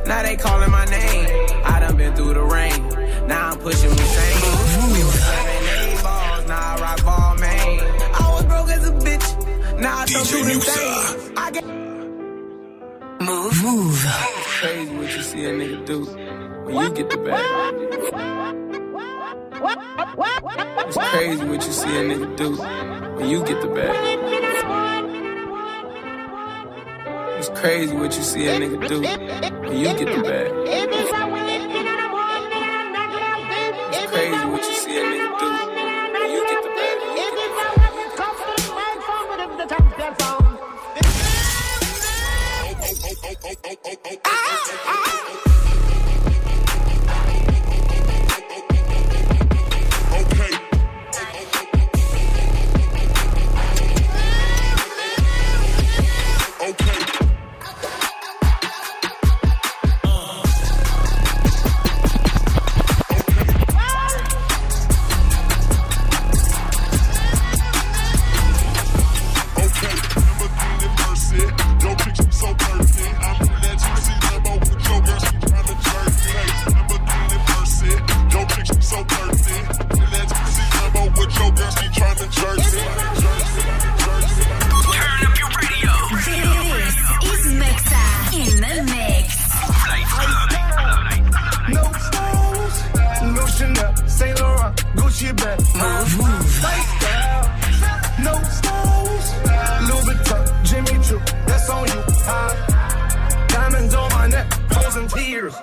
now 0.08 0.22
they 0.22 0.36
calling 0.36 0.72
my 0.72 0.86
name. 0.86 1.26
I 1.66 1.80
done 1.80 1.98
been 1.98 2.14
through 2.16 2.36
the 2.36 2.44
rain, 2.44 2.80
now 3.28 3.52
I'm 3.52 3.58
pushing 3.60 3.90
the 3.90 4.08
We 4.94 5.02
now 9.80 10.00
I 10.00 10.06
thumb 10.06 10.26
through 10.26 10.44
them 10.44 10.60
things. 10.60 11.32
I 11.38 11.52
get 11.52 11.66
Move. 13.20 13.64
Move. 13.64 14.06
Crazy 14.60 14.96
what 14.96 15.16
you 15.16 15.22
see 15.22 15.46
a 15.46 15.52
nigga 15.52 15.86
do 15.86 16.06
when 16.66 16.76
you 16.76 16.94
get 16.94 17.10
the 17.10 17.18
bag. 17.18 17.44
It's 20.88 20.98
crazy 20.98 21.46
what 21.46 21.66
you 21.66 21.72
see 21.74 21.98
a 21.98 22.04
nigga 22.10 22.38
do 22.38 22.56
when 23.18 23.30
you 23.30 23.44
get 23.44 23.62
the 23.62 23.68
bag. 23.68 23.96
It's 27.38 27.50
crazy 27.50 27.96
what 27.96 28.16
you 28.16 28.24
see 28.24 28.48
a 28.48 28.60
nigga 28.60 28.88
do 28.88 29.02
when 29.68 29.78
you 29.78 29.86
get 29.86 30.16
the 30.16 30.22
bag. 30.24 30.52
It's 33.94 34.12
crazy 34.12 34.47
ah, 44.24 44.78
ah, 44.86 45.04
ah. 45.44 45.47
Move, 96.08 96.20
move. 96.20 96.64
Lifestyle, 96.64 97.44
no 98.24 98.34
styles, 98.44 99.26
Louis 99.88 100.04
Vuitton, 100.08 100.64
Jimmy 100.64 101.04
Choo, 101.04 101.20
that's 101.46 101.70
on 101.70 101.88
you. 101.88 102.02
Diamonds 103.48 103.94
on 103.94 104.10
my 104.12 104.28
neck, 104.28 104.52
frozen 104.72 105.08
tears. 105.10 105.54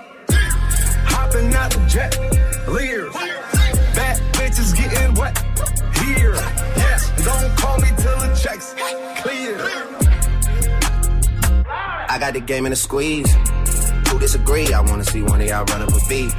Hopping 1.06 1.54
out 1.54 1.70
the 1.70 1.86
jet, 1.88 2.16
leers. 2.68 3.12
Bad 3.94 4.20
bitches 4.34 4.76
getting 4.76 5.14
wet 5.14 5.38
here. 6.04 6.34
Yes, 6.76 7.10
don't 7.24 7.56
call 7.56 7.78
me 7.78 7.88
till 7.96 8.18
the 8.18 8.34
checks 8.40 8.74
clear. 9.22 9.56
I 12.08 12.18
got 12.20 12.34
the 12.34 12.40
game 12.40 12.66
in 12.66 12.72
a 12.72 12.76
squeeze. 12.76 13.32
Who 14.08 14.18
disagree? 14.18 14.72
I 14.72 14.80
wanna 14.80 15.04
see 15.04 15.22
one 15.22 15.40
of 15.40 15.46
y'all 15.48 15.64
run 15.64 15.82
up 15.82 15.88
a 15.88 16.00
beat. 16.08 16.32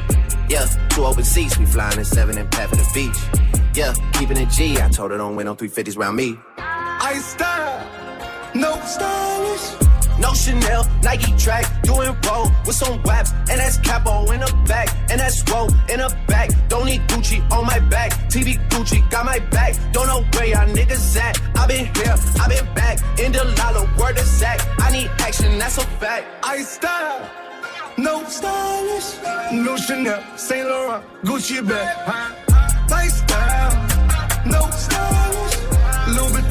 Yeah, 0.48 0.68
two 0.90 1.04
open 1.06 1.24
seats, 1.24 1.58
we 1.58 1.66
flying 1.66 1.98
in 1.98 2.06
seven 2.06 2.38
and 2.38 2.50
pat 2.52 2.70
for 2.70 2.76
the 2.76 2.88
beach. 2.94 3.18
Yeah, 3.76 3.94
keeping 4.14 4.38
it 4.38 4.50
G. 4.50 4.80
I 4.80 4.88
told 4.88 5.12
her 5.12 5.18
don't 5.18 5.36
win 5.36 5.50
on 5.50 5.58
350s 5.58 5.98
round 5.98 6.16
me. 6.16 6.40
I 6.58 7.16
style, 7.16 8.56
no 8.56 8.80
stylish. 8.86 9.86
No 10.18 10.34
Chanel, 10.34 10.88
Nike 11.04 11.36
track, 11.36 11.66
doing 11.84 12.16
roll 12.26 12.50
with 12.66 12.76
some 12.76 13.04
waps, 13.04 13.32
and 13.34 13.60
that's 13.60 13.78
capo 13.80 14.32
in 14.32 14.40
the 14.40 14.64
back, 14.66 14.88
and 15.12 15.20
that's 15.20 15.44
roll 15.52 15.68
in 15.90 16.00
the 16.00 16.18
back. 16.26 16.52
Don't 16.70 16.86
need 16.86 17.02
Gucci 17.10 17.42
on 17.52 17.66
my 17.66 17.80
back, 17.80 18.12
TV 18.30 18.58
Gucci 18.70 19.08
got 19.12 19.26
my 19.26 19.40
back. 19.40 19.76
Don't 19.92 20.08
know 20.08 20.24
where 20.34 20.46
y'all 20.46 20.74
niggas 20.74 21.18
at. 21.18 21.38
I 21.58 21.68
been 21.68 21.86
here, 21.96 22.16
I 22.40 22.48
been 22.48 22.74
back, 22.74 23.20
in 23.20 23.34
the 23.34 23.44
lala, 23.58 23.84
word 24.00 24.18
of 24.18 24.26
Zach. 24.26 24.62
I 24.80 24.90
need 24.94 25.12
action, 25.20 25.60
that's 25.60 25.78
a 25.80 25.86
fact. 26.00 26.26
I 26.44 26.62
style, 26.62 27.30
no 27.98 28.24
stylish. 28.24 29.18
No 29.52 29.76
Chanel, 29.76 30.24
Saint 30.38 30.66
Laurent, 30.66 31.04
Gucci 31.24 31.68
bag. 31.68 32.36
Lifestyle, 32.90 33.55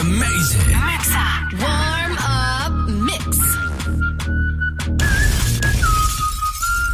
amazing. 0.00 0.70
Warm 1.60 2.16
up 2.18 2.72
mix. 2.88 3.38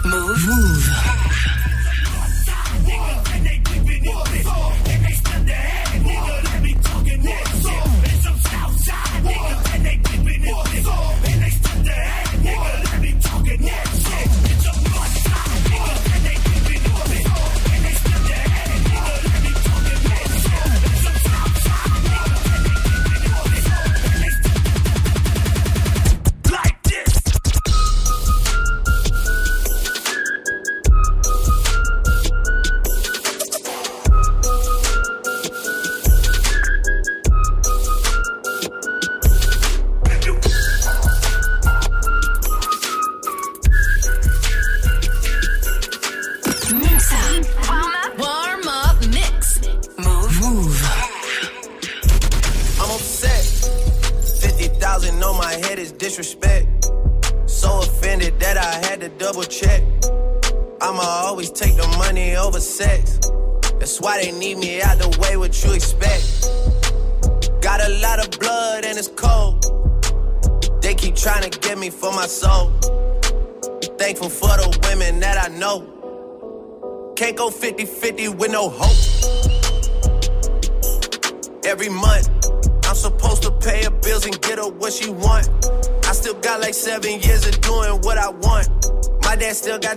Move. 0.05 0.47
Move. 0.47 0.94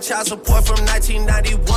Child 0.08 0.26
support 0.26 0.66
from 0.66 0.80
1991. 0.86 1.68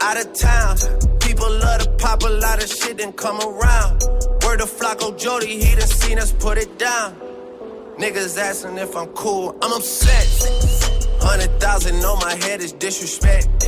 Out 0.00 0.16
of 0.18 0.32
town, 0.34 0.76
people 1.20 1.48
love 1.48 1.82
to 1.82 1.90
pop 1.98 2.24
a 2.24 2.28
lot 2.28 2.60
of 2.60 2.68
shit 2.68 3.00
and 3.00 3.16
come 3.16 3.38
around. 3.40 4.02
Word 4.44 4.60
of 4.60 4.68
Flocko 4.68 5.16
Jody, 5.16 5.62
he 5.62 5.76
done 5.76 5.86
seen 5.86 6.18
us 6.18 6.32
put 6.32 6.58
it 6.58 6.78
down. 6.80 7.14
Niggas 7.96 8.36
asking 8.38 8.76
if 8.76 8.96
I'm 8.96 9.06
cool, 9.10 9.56
I'm 9.62 9.72
upset. 9.72 10.26
Hundred 11.20 11.60
thousand 11.60 12.04
on 12.04 12.18
my 12.18 12.34
head 12.44 12.60
is 12.60 12.72
disrespect. 12.72 13.62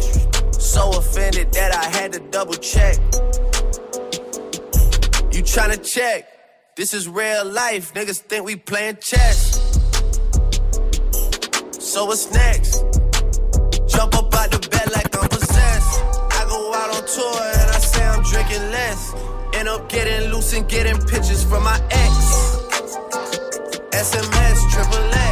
So 0.55 0.91
offended 0.99 1.53
that 1.53 1.73
I 1.77 1.85
had 1.97 2.13
to 2.15 2.19
double 2.19 2.55
check. 2.55 2.97
You 5.33 5.45
tryna 5.45 5.81
check? 5.89 6.27
This 6.75 6.93
is 6.93 7.09
real 7.09 7.45
life. 7.45 7.95
Niggas 7.95 8.19
think 8.19 8.45
we 8.45 8.57
playing 8.57 8.97
chess. 9.01 9.54
So 11.95 12.07
what's 12.07 12.29
next? 12.33 12.83
Jump 13.87 14.17
up 14.17 14.35
out 14.35 14.51
the 14.51 14.59
bed 14.69 14.91
like 14.91 15.17
I'm 15.17 15.29
possessed. 15.29 16.03
I 16.33 16.45
go 16.49 16.75
out 16.75 16.91
on 16.91 17.07
tour 17.07 17.41
and 17.61 17.71
I 17.71 17.79
say 17.79 18.05
I'm 18.05 18.21
drinking 18.25 18.69
less. 18.73 19.15
End 19.55 19.69
up 19.69 19.89
getting 19.89 20.29
loose 20.33 20.55
and 20.55 20.69
getting 20.69 20.99
pictures 20.99 21.45
from 21.45 21.63
my 21.63 21.81
ex. 21.93 22.59
SMS, 23.93 24.73
triple 24.73 25.15
X. 25.15 25.24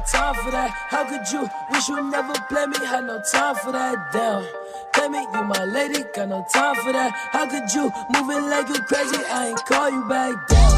time 0.00 0.34
for 0.34 0.50
that. 0.50 0.70
How 0.70 1.04
could 1.04 1.30
you 1.32 1.48
wish 1.70 1.88
you 1.88 2.02
never 2.10 2.34
play 2.48 2.66
me? 2.66 2.78
Had 2.84 3.04
no 3.06 3.20
time 3.20 3.54
for 3.56 3.72
that. 3.72 4.12
Damn. 4.12 4.46
Play 4.92 5.08
me, 5.08 5.20
you 5.20 5.44
my 5.44 5.64
lady, 5.64 6.04
got 6.14 6.28
no 6.28 6.44
time 6.52 6.76
for 6.76 6.92
that. 6.92 7.12
How 7.32 7.46
could 7.46 7.72
you 7.72 7.90
moving 8.10 8.48
like 8.50 8.68
you 8.68 8.80
crazy? 8.82 9.24
I 9.30 9.48
ain't 9.48 9.64
call 9.64 9.90
you 9.90 10.04
back 10.08 10.48
down. 10.48 10.77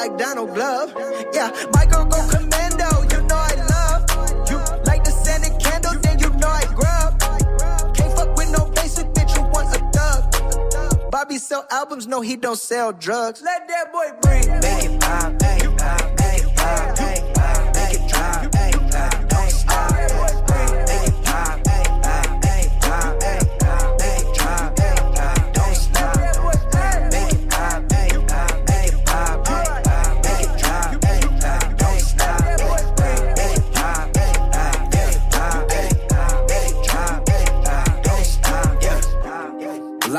Like 0.00 0.16
Donald 0.16 0.54
Glove. 0.54 0.94
Yeah, 1.34 1.50
Michael 1.74 2.06
go 2.06 2.20
commando, 2.28 2.88
you 3.12 3.20
know 3.28 3.40
I 3.52 3.54
love. 3.74 4.00
You 4.48 4.56
like 4.84 5.04
the 5.04 5.10
scented 5.10 5.60
candle, 5.60 5.92
then 6.00 6.18
you 6.18 6.30
know 6.40 6.48
I 6.48 6.64
grub. 6.78 7.20
Can't 7.94 8.12
fuck 8.16 8.34
with 8.34 8.50
no 8.50 8.64
basic 8.70 9.06
bitch, 9.08 9.36
you 9.36 9.42
want 9.54 9.68
a 9.76 9.80
thug. 9.92 11.10
Bobby 11.10 11.36
sell 11.36 11.66
albums, 11.70 12.06
no, 12.06 12.22
he 12.22 12.36
don't 12.36 12.58
sell 12.58 12.92
drugs. 12.94 13.42
Let 13.42 13.68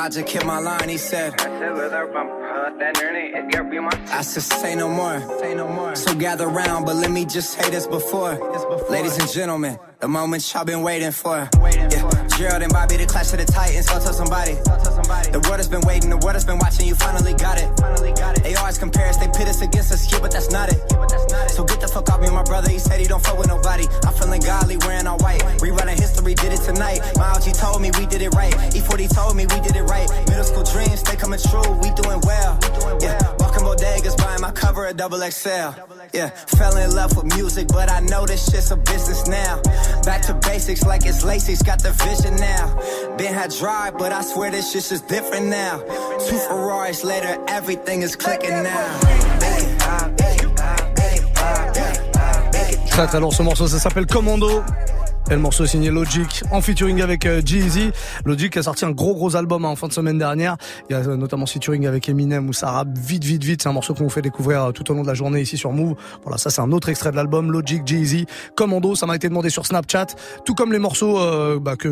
Logic 0.01 0.27
hit 0.27 0.45
my 0.45 0.57
line, 0.57 0.89
he 0.89 0.97
said. 0.97 1.31
I 2.53 4.21
should 4.23 4.43
say 4.43 4.75
no 4.75 4.89
more. 4.89 5.19
Say 5.39 5.55
no 5.55 5.67
more. 5.67 5.95
So 5.95 6.13
gather 6.13 6.47
round, 6.47 6.85
but 6.85 6.95
let 6.95 7.09
me 7.09 7.23
just 7.23 7.51
say 7.51 7.69
this 7.69 7.87
before. 7.87 8.35
Ladies 8.89 9.17
and 9.17 9.29
gentlemen, 9.29 9.79
the 9.99 10.07
moment 10.07 10.53
y'all 10.53 10.65
been 10.65 10.81
waiting 10.81 11.11
for. 11.11 11.49
Yeah. 11.63 12.27
Gerald 12.37 12.63
and 12.63 12.73
Bobby, 12.73 12.97
the 12.97 13.05
clash 13.05 13.31
of 13.33 13.39
the 13.39 13.45
titans. 13.45 13.87
Go 13.87 13.99
tell 13.99 14.13
somebody. 14.13 14.53
The 15.31 15.39
world 15.47 15.57
has 15.57 15.69
been 15.69 15.81
waiting, 15.81 16.09
the 16.09 16.17
world 16.17 16.33
has 16.33 16.43
been 16.43 16.57
watching. 16.57 16.87
You 16.87 16.95
finally 16.95 17.33
got 17.35 17.61
it. 17.61 17.69
finally 17.79 18.11
They 18.41 18.55
always 18.55 18.77
compare 18.77 19.07
us, 19.07 19.17
they 19.17 19.27
pit 19.27 19.47
us 19.47 19.61
against 19.61 19.91
us. 19.91 20.11
Yeah, 20.11 20.19
but 20.19 20.31
that's 20.31 20.51
not 20.51 20.67
it. 20.73 20.79
So 21.51 21.63
get 21.63 21.79
the 21.79 21.87
fuck 21.87 22.09
off 22.09 22.19
me, 22.19 22.29
my 22.29 22.43
brother. 22.43 22.69
He 22.69 22.79
said 22.79 22.99
he 22.99 23.05
don't 23.05 23.23
fuck 23.23 23.37
with 23.37 23.47
nobody. 23.47 23.85
I'm 24.03 24.13
feeling 24.13 24.41
godly, 24.41 24.77
wearing 24.77 25.07
all 25.07 25.19
white. 25.19 25.43
Rewriting 25.61 25.97
history, 25.97 26.33
did 26.33 26.51
it 26.51 26.61
tonight. 26.65 26.99
My 27.15 27.31
OG 27.31 27.53
told 27.53 27.81
me 27.81 27.91
we 27.97 28.05
did 28.07 28.21
it 28.21 28.33
right. 28.33 28.53
E40 28.73 29.13
told 29.13 29.35
me 29.37 29.45
we 29.45 29.59
did 29.61 29.75
it 29.75 29.83
right. 29.83 30.09
Middle 30.27 30.43
school 30.43 30.63
dreams, 30.63 31.03
they 31.03 31.15
coming 31.15 31.39
true. 31.39 31.71
We 31.83 31.93
doing 31.95 32.19
well. 32.25 32.50
Yeah, 33.01 33.17
walking 33.39 33.63
bodegas, 33.63 34.17
buying 34.17 34.41
my 34.41 34.51
cover 34.51 34.87
a 34.87 34.93
double 34.93 35.19
XL. 35.19 35.71
Yeah, 36.13 36.29
fell 36.57 36.77
in 36.77 36.95
love 36.95 37.15
with 37.15 37.25
music, 37.35 37.67
but 37.67 37.89
I 37.89 37.99
know 38.01 38.25
this 38.25 38.49
shit's 38.49 38.71
a 38.71 38.77
business 38.77 39.27
now. 39.27 39.61
Back 40.03 40.21
to 40.23 40.33
basics 40.33 40.85
like 40.85 41.05
it's 41.05 41.23
Lacey's 41.23 41.61
got 41.61 41.81
the 41.81 41.91
vision 41.91 42.35
now. 42.35 42.75
Been 43.17 43.33
had 43.33 43.51
drive, 43.51 43.97
but 43.97 44.11
I 44.11 44.21
swear 44.21 44.51
this 44.51 44.71
shit's 44.71 44.89
just 44.89 45.07
different 45.07 45.47
now. 45.47 45.79
Two 46.27 46.37
Ferraris 46.47 47.03
later, 47.03 47.37
everything 47.47 48.01
is 48.01 48.15
clicking 48.15 48.63
now. 48.63 48.99
Très 52.91 53.07
très 53.07 53.19
lourd 53.19 53.33
ce 53.33 53.41
morceau, 53.41 53.67
ça 53.67 53.79
s'appelle 53.79 54.05
Commando. 54.05 54.63
Et 55.29 55.35
le 55.35 55.39
morceau 55.39 55.65
signé 55.65 55.91
Logic 55.91 56.43
en 56.51 56.61
featuring 56.61 57.01
avec 57.01 57.25
euh, 57.25 57.41
Jeezy. 57.45 57.91
Logic 58.25 58.57
a 58.57 58.63
sorti 58.63 58.83
un 58.83 58.91
gros 58.91 59.13
gros 59.13 59.35
album 59.37 59.63
hein, 59.63 59.69
en 59.69 59.75
fin 59.77 59.87
de 59.87 59.93
semaine 59.93 60.17
dernière. 60.17 60.57
Il 60.89 60.93
y 60.93 60.95
a 60.95 60.99
euh, 61.07 61.15
notamment 61.15 61.45
featuring 61.45 61.87
avec 61.87 62.09
Eminem 62.09 62.51
ça 62.51 62.71
rappe 62.71 62.97
vite 62.97 63.23
vite 63.23 63.43
vite. 63.43 63.61
C'est 63.63 63.69
un 63.69 63.73
morceau 63.73 63.93
qu'on 63.93 64.03
vous 64.03 64.09
fait 64.09 64.21
découvrir 64.21 64.63
euh, 64.65 64.71
tout 64.71 64.91
au 64.91 64.93
long 64.93 65.03
de 65.03 65.07
la 65.07 65.13
journée 65.13 65.39
ici 65.39 65.57
sur 65.57 65.71
Move. 65.71 65.95
Voilà, 66.23 66.37
ça 66.37 66.49
c'est 66.49 66.59
un 66.59 66.71
autre 66.73 66.89
extrait 66.89 67.11
de 67.11 67.15
l'album 67.15 67.51
Logic 67.51 67.81
Jeezy 67.85 68.25
Commando. 68.55 68.95
Ça 68.95 69.05
m'a 69.05 69.15
été 69.15 69.29
demandé 69.29 69.49
sur 69.49 69.65
Snapchat, 69.65 70.07
tout 70.43 70.53
comme 70.53 70.73
les 70.73 70.79
morceaux 70.79 71.17
bah, 71.59 71.77
que 71.77 71.89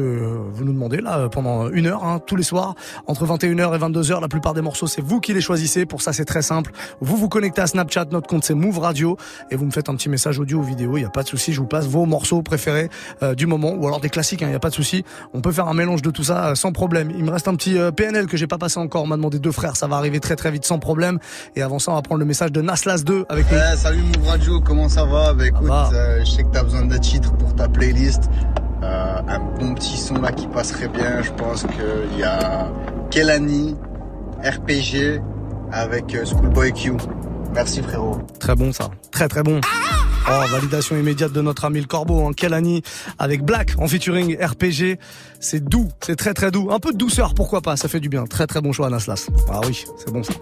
vous 0.52 0.66
nous 0.66 0.74
demandez 0.74 1.00
là 1.00 1.30
pendant 1.30 1.70
une 1.70 1.88
heure 1.88 2.04
hein, 2.04 2.20
tous 2.26 2.36
les 2.36 2.44
soirs 2.44 2.76
entre 3.08 3.26
21h 3.26 3.76
et 3.76 3.80
22h. 3.80 4.20
La 4.20 4.28
plupart 4.28 4.54
des 4.54 4.62
morceaux 4.62 4.88
c'est 4.88 5.02
vous 5.02 5.22
qui 5.22 5.34
les 5.34 5.42
choisissez. 5.42 5.86
Pour 5.86 6.02
ça 6.02 6.12
c'est 6.12 6.26
très 6.26 6.42
simple. 6.42 6.72
Vous 7.00 7.16
vous 7.16 7.30
connectez 7.30 7.62
à 7.62 7.68
Snapchat, 7.68 8.06
notre 8.12 8.28
compte 8.28 8.44
c'est 8.44 8.56
Move 8.56 8.80
Radio 8.80 9.16
et 9.50 9.56
vous 9.56 9.66
me 9.66 9.72
faites 9.72 9.88
un 9.88 9.96
petit 9.96 10.10
message 10.10 10.40
audio 10.40 10.58
ou 10.60 10.64
vidéo. 10.64 10.98
Il 10.98 11.04
y 11.04 11.06
a 11.06 11.10
pas 11.10 11.24
de 11.24 11.30
souci, 11.30 11.54
je 11.54 11.62
vous 11.62 11.68
passe 11.68 11.86
vos 11.86 12.06
morceaux 12.06 12.42
préférés 12.42 12.90
euh, 13.24 13.36
du 13.36 13.46
moment 13.48 13.74
ou 13.74 13.88
alors 13.88 14.00
des 14.00 14.10
classiques. 14.10 14.42
Il 14.42 14.48
n'y 14.48 14.54
a 14.56 14.60
pas 14.60 14.70
de 14.70 14.76
souci. 14.76 15.04
On 15.34 15.42
peut 15.42 15.52
faire 15.52 15.68
un 15.68 15.74
mélange 15.74 16.02
de 16.02 16.12
tout 16.12 16.24
ça 16.24 16.50
euh, 16.50 16.56
sans 16.56 16.72
problème. 16.72 17.12
Il 17.12 17.24
me 17.24 17.32
reste 17.32 17.48
un 17.48 17.56
petit 17.56 17.78
euh, 17.78 17.92
PNL 17.92 18.28
que 18.28 18.38
j'ai 18.38 18.48
pas 18.48 18.58
passé 18.58 18.80
encore. 18.80 19.04
On 19.04 19.08
m'a 19.08 19.16
demandé 19.18 19.40
deux 19.40 19.52
frères. 19.52 19.76
Ça 19.76 19.88
va 19.88 19.98
arriver 19.98 20.20
très 20.20 20.36
très 20.36 20.52
vite 20.52 20.66
sans 20.66 20.80
problème. 20.80 21.20
Et 21.56 21.62
avant 21.62 21.80
ça, 21.80 21.92
on 21.92 21.96
va 21.96 22.02
prendre 22.02 22.20
le 22.20 22.26
message 22.26 22.52
de 22.52 22.62
Naslas 22.62 23.04
2 23.04 23.26
avec 23.30 23.50
nous. 23.52 23.58
Ouais, 23.58 23.76
salut 23.78 24.02
Move 24.18 24.28
Radio, 24.28 24.62
comment 24.62 24.90
ça 24.90 25.06
va? 25.06 25.34
Bah 25.34 25.48
écoute, 25.48 25.68
va. 25.68 25.90
euh, 25.94 26.20
je 26.24 26.30
sais 26.32 26.44
que 26.44 26.50
t'as 26.52 26.64
besoin 26.64 26.86
de 26.86 26.98
titres 26.98 27.34
pour 27.38 27.56
ta 27.56 27.68
playlist. 27.68 28.30
Euh, 28.84 29.18
un 29.28 29.40
bon 29.60 29.74
petit 29.76 29.98
son 29.98 30.16
là 30.16 30.32
qui 30.32 30.48
passerait 30.48 30.88
bien, 30.88 31.22
je 31.22 31.32
pense 31.32 31.64
qu'il 31.64 32.18
y 32.20 32.24
a 32.24 32.72
Kelani, 33.12 33.76
RPG 34.44 35.22
avec 35.72 36.16
Schoolboy 36.26 36.72
Q. 36.74 36.94
Merci 37.54 37.82
frérot. 37.82 38.20
Très 38.40 38.56
bon 38.56 38.72
ça. 38.72 38.90
Très 39.12 39.28
très 39.28 39.44
bon. 39.44 39.60
Oh, 40.28 40.46
validation 40.52 40.96
immédiate 40.98 41.32
de 41.32 41.42
notre 41.42 41.66
ami 41.66 41.80
le 41.80 41.88
Corbeau, 41.88 42.28
hein. 42.28 42.34
Kelani, 42.34 42.84
avec 43.18 43.44
Black 43.44 43.72
en 43.78 43.88
featuring 43.88 44.38
RPG. 44.38 45.00
C'est 45.40 45.64
doux, 45.64 45.88
c'est 46.02 46.16
très 46.16 46.34
très 46.34 46.52
doux. 46.52 46.70
Un 46.72 46.80
peu 46.80 46.92
de 46.92 46.98
douceur, 46.98 47.34
pourquoi 47.34 47.62
pas, 47.62 47.78
ça 47.78 47.88
fait 47.88 48.00
du 48.00 48.10
bien. 48.10 48.26
Très 48.26 48.46
très 48.46 48.62
bon 48.62 48.72
choix, 48.72 48.90
Naslas. 48.90 49.28
Ah 49.50 49.62
oui, 49.66 49.84
c'est 49.98 50.12
bon 50.12 50.24
ça. 50.24 50.34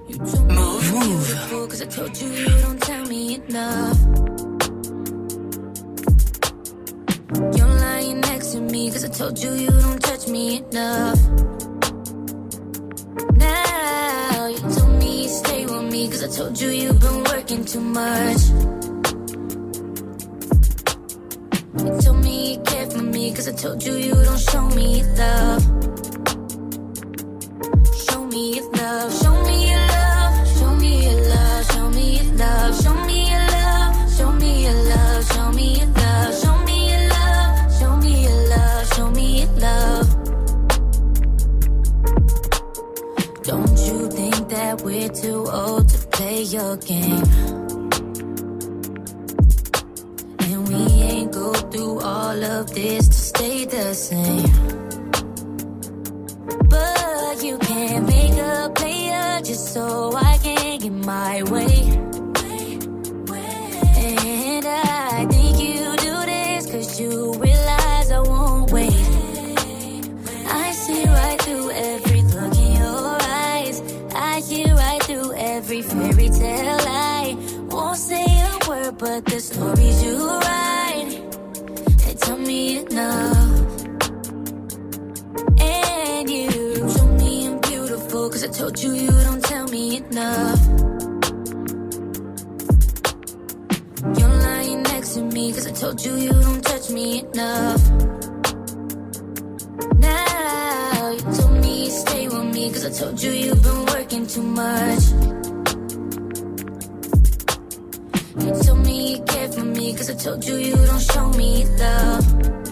You're 7.55 7.67
lying 7.67 8.21
next 8.21 8.53
to 8.53 8.61
me 8.61 8.89
cause 8.89 9.03
I 9.03 9.09
told 9.09 9.37
you 9.37 9.51
you 9.51 9.69
don't 9.69 10.01
touch 10.01 10.29
me 10.29 10.63
enough. 10.71 11.19
Now 13.35 14.47
you 14.47 14.57
told 14.59 14.97
me 14.97 15.23
you 15.23 15.29
stay 15.29 15.65
with 15.65 15.91
me 15.91 16.07
cause 16.07 16.23
I 16.23 16.29
told 16.29 16.57
you 16.59 16.69
you've 16.69 16.99
been 17.01 17.23
working 17.25 17.65
too 17.65 17.81
much. 17.81 18.87
You 21.79 22.01
told 22.01 22.23
me 22.23 22.53
you 22.53 22.59
care 22.61 22.89
for 22.89 23.03
me 23.03 23.31
cause 23.33 23.47
I 23.47 23.51
told 23.53 23.83
you 23.83 23.93
you 23.93 24.13
don't 24.13 24.39
show 24.39 24.67
me 24.69 25.03
love. 25.17 25.61
Show 28.05 28.25
me 28.25 28.55
your 28.55 28.71
love, 28.71 29.13
show 29.13 29.35
me 29.43 29.69
your 29.69 29.87
love, 29.87 30.47
show 30.57 30.75
me 30.75 30.91
your 31.05 31.21
love, 31.29 31.65
show 31.71 31.89
me 31.89 32.17
your 32.17 32.33
love, 32.37 32.75
show 32.83 32.95
me 33.05 33.31
your 33.31 33.43
love, 33.43 34.15
show 34.15 34.31
me 34.41 34.65
your 34.65 34.73
love, 34.73 35.25
show 35.31 35.51
me 35.51 35.67
your 35.77 35.89
love, 35.93 36.33
show 36.41 36.57
me 36.65 36.89
your 36.89 37.09
love, 37.09 37.79
show 37.79 37.95
me 37.97 38.23
your 38.23 38.39
love, 38.49 38.87
show 38.95 39.09
me 39.11 39.25
your 39.41 39.51
love. 39.65 40.07
Don't 43.43 43.77
you 43.87 44.09
think 44.11 44.49
that 44.49 44.81
we're 44.83 45.09
too 45.09 45.45
old 45.49 45.87
to 45.89 45.97
play 46.07 46.41
your 46.41 46.77
game? 46.77 47.66
Ain't 51.09 51.31
go 51.31 51.53
through 51.53 51.99
all 52.01 52.43
of 52.43 52.73
this 52.73 53.07
to 53.07 53.19
stay 53.31 53.65
the 53.65 53.93
same. 53.93 54.51
But 56.69 57.43
you 57.43 57.57
can't 57.59 58.05
make 58.07 58.37
a 58.37 58.71
player 58.75 59.41
just 59.43 59.73
so 59.73 60.11
I 60.15 60.37
can 60.43 60.79
get 60.79 60.91
my 60.91 61.43
way. 61.43 61.75
And 63.99 64.65
I 64.65 65.25
think 65.33 65.53
you 65.65 65.95
do 66.07 66.15
this 66.31 66.71
cause 66.71 66.99
you 66.99 67.33
realize 67.33 68.11
I 68.11 68.19
won't 68.19 68.71
wait. 68.71 68.93
I 70.65 70.71
see 70.71 71.05
right 71.05 71.41
through 71.41 71.71
every 71.71 72.21
look 72.33 72.55
in 72.65 72.71
your 72.83 73.17
eyes. 73.21 73.81
I 74.13 74.41
hear 74.41 74.75
right 74.75 75.01
through 75.03 75.33
every 75.33 75.81
fairy 75.81 76.29
tale 76.29 76.79
I 76.87 77.37
Won't 77.69 77.97
say 77.97 78.25
a 78.25 78.69
word, 78.69 78.97
but 78.97 79.25
the 79.25 79.39
stories 79.39 80.03
you 80.03 80.17
write, 80.27 80.46
told 95.88 96.06
you 96.06 96.17
you 96.17 96.34
don't 96.34 96.63
touch 96.65 96.89
me 96.89 97.19
enough. 97.19 97.82
Now 99.95 101.12
you 101.12 101.21
told 101.38 101.62
me 101.62 101.86
you 101.86 101.91
stay 101.91 102.28
with 102.28 102.54
me, 102.54 102.69
cause 102.73 102.86
I 102.86 102.89
told 102.89 103.23
you 103.23 103.31
you've 103.31 103.63
been 103.63 103.85
working 103.85 104.27
too 104.27 104.44
much. 104.44 105.04
You 108.44 108.52
told 108.63 108.79
me 108.85 109.12
you 109.13 109.23
care 109.23 109.50
for 109.50 109.63
me, 109.63 109.94
cause 109.94 110.10
I 110.10 110.15
told 110.15 110.46
you 110.46 110.56
you 110.56 110.75
don't 110.75 111.00
show 111.00 111.29
me 111.29 111.65
love. 111.79 112.66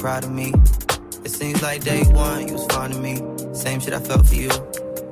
Proud 0.00 0.24
of 0.24 0.30
me. 0.30 0.50
It 1.24 1.30
seems 1.30 1.60
like 1.62 1.84
day 1.84 2.02
one, 2.04 2.48
you 2.48 2.54
was 2.54 2.64
fond 2.66 2.94
of 2.94 3.00
me. 3.02 3.16
Same 3.52 3.80
shit 3.80 3.92
I 3.92 4.00
felt 4.00 4.26
for 4.26 4.34
you, 4.34 4.48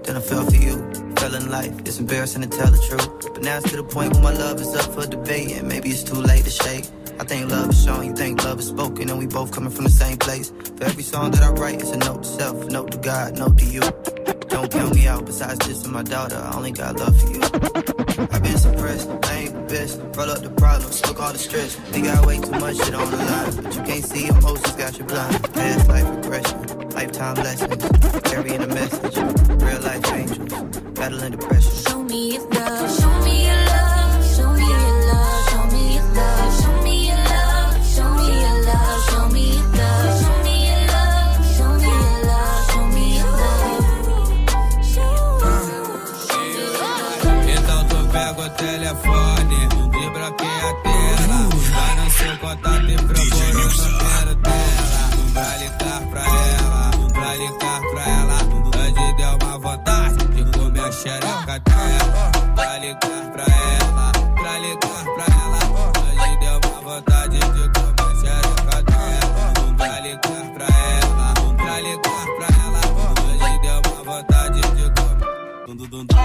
then 0.04 0.16
I 0.16 0.20
felt 0.20 0.48
for 0.50 0.56
you. 0.56 0.76
Fell 1.16 1.34
in 1.34 1.50
life, 1.50 1.78
it's 1.80 1.98
embarrassing 1.98 2.40
to 2.40 2.48
tell 2.48 2.70
the 2.70 2.78
truth. 2.88 3.34
But 3.34 3.42
now 3.42 3.58
it's 3.58 3.68
to 3.70 3.76
the 3.76 3.82
point 3.82 4.14
where 4.14 4.22
my 4.22 4.32
love 4.32 4.58
is 4.62 4.74
up 4.74 4.94
for 4.94 5.06
debate, 5.06 5.52
and 5.58 5.68
maybe 5.68 5.90
it's 5.90 6.02
too 6.02 6.14
late 6.14 6.44
to 6.44 6.50
shake. 6.50 6.86
I 7.20 7.24
think 7.24 7.50
love 7.50 7.68
is 7.68 7.84
shown, 7.84 8.06
you 8.06 8.14
think 8.16 8.42
love 8.42 8.60
is 8.60 8.68
spoken, 8.68 9.10
and 9.10 9.18
we 9.18 9.26
both 9.26 9.52
coming 9.52 9.70
from 9.70 9.84
the 9.84 9.90
same 9.90 10.16
place. 10.16 10.50
For 10.76 10.84
every 10.84 11.02
song 11.02 11.32
that 11.32 11.42
I 11.42 11.50
write, 11.50 11.82
it's 11.82 11.90
a 11.90 11.98
note 11.98 12.22
to 12.22 12.28
self, 12.28 12.66
note 12.70 12.90
to 12.92 12.98
God, 12.98 13.36
note 13.38 13.58
to 13.58 13.66
you. 13.66 13.80
Don't 14.48 14.70
count 14.72 14.94
me 14.94 15.06
out, 15.06 15.26
besides 15.26 15.68
this 15.68 15.84
and 15.84 15.92
my 15.92 16.02
daughter, 16.02 16.36
I 16.36 16.56
only 16.56 16.72
got 16.72 16.96
love 16.96 17.14
for 17.20 17.30
you. 17.30 17.40
I've 18.32 18.42
been 18.42 18.56
suppressed, 18.56 19.10
I 19.24 19.34
ain't 19.34 19.57
best. 19.68 20.00
Roll 20.16 20.30
up 20.30 20.42
the 20.42 20.50
problems, 20.50 21.00
took 21.00 21.20
all 21.20 21.32
the 21.32 21.38
stress. 21.38 21.74
Think 21.92 22.08
I 22.08 22.26
way 22.26 22.38
too 22.40 22.50
much 22.52 22.76
shit 22.76 22.94
on 22.94 23.10
the 23.10 23.16
line. 23.16 23.56
But 23.62 23.76
you 23.76 23.82
can't 23.82 24.04
see 24.04 24.26
emotions, 24.26 24.72
got 24.76 24.98
you 24.98 25.04
blind. 25.04 25.52
Past 25.54 25.88
life 25.88 26.08
regression, 26.16 26.90
lifetime 26.90 27.36
lessons. 27.36 28.22
Carrying 28.22 28.62
a 28.62 28.66
message, 28.66 29.16
real 29.62 29.80
life 29.80 30.12
angels, 30.12 30.80
battling 30.94 31.32
depression. 31.32 31.72
Show 31.86 32.02
me 32.02 32.18
me 32.18 32.38
love, 32.38 33.17
quem 50.32 50.48
é 50.48 50.72
tela. 50.82 50.94
É. 50.94 51.58
Vai 51.70 51.92
no 51.96 52.10
seu 52.10 52.38
contato 52.38 52.90
e 52.90 52.96
procura 52.96 53.58
o 53.58 53.70
número 53.78 54.34
dela. 54.36 55.08
Vai 55.32 55.58
ligar 55.58 56.00
pra 56.10 56.22
ela, 56.22 56.90
vai 57.14 57.36
ligar 57.38 57.80
pra 57.80 58.02
ela. 58.02 58.38
Onde 58.68 59.06
deu 59.16 59.32
uma 59.42 59.58
vontade 59.58 60.24
de 60.26 60.42
comer 60.58 60.80
a 60.80 60.92
xereca 60.92 61.58
dela. 61.60 62.32
Vai 62.56 62.80
ligar 62.80 63.22
pra 63.32 63.44
ela, 63.44 64.12
vai 64.42 64.60
ligar 64.60 65.04
pra 65.14 65.24
ela. 65.42 65.60
Onde 65.98 66.36
deu 66.40 66.56
uma 66.64 66.80
vontade 66.80 67.38
de 67.38 67.44
comer 67.46 67.94
a 67.98 68.10
xereca 68.20 68.78
dela. 68.82 69.52
Vai 69.76 70.00
ligar 70.02 70.44
pra 70.54 70.66
ela, 70.66 71.26
vai 71.56 71.80
ligar 71.82 72.26
pra 72.36 72.48
ela. 72.64 72.80
Onde 73.32 73.58
deu 73.60 73.78
uma 73.92 74.00
vontade 74.04 74.60
de 74.60 74.84
comer. 75.00 75.28
Dum, 75.66 75.74
dum, 75.76 75.86
dum, 75.86 76.04
dum. 76.04 76.16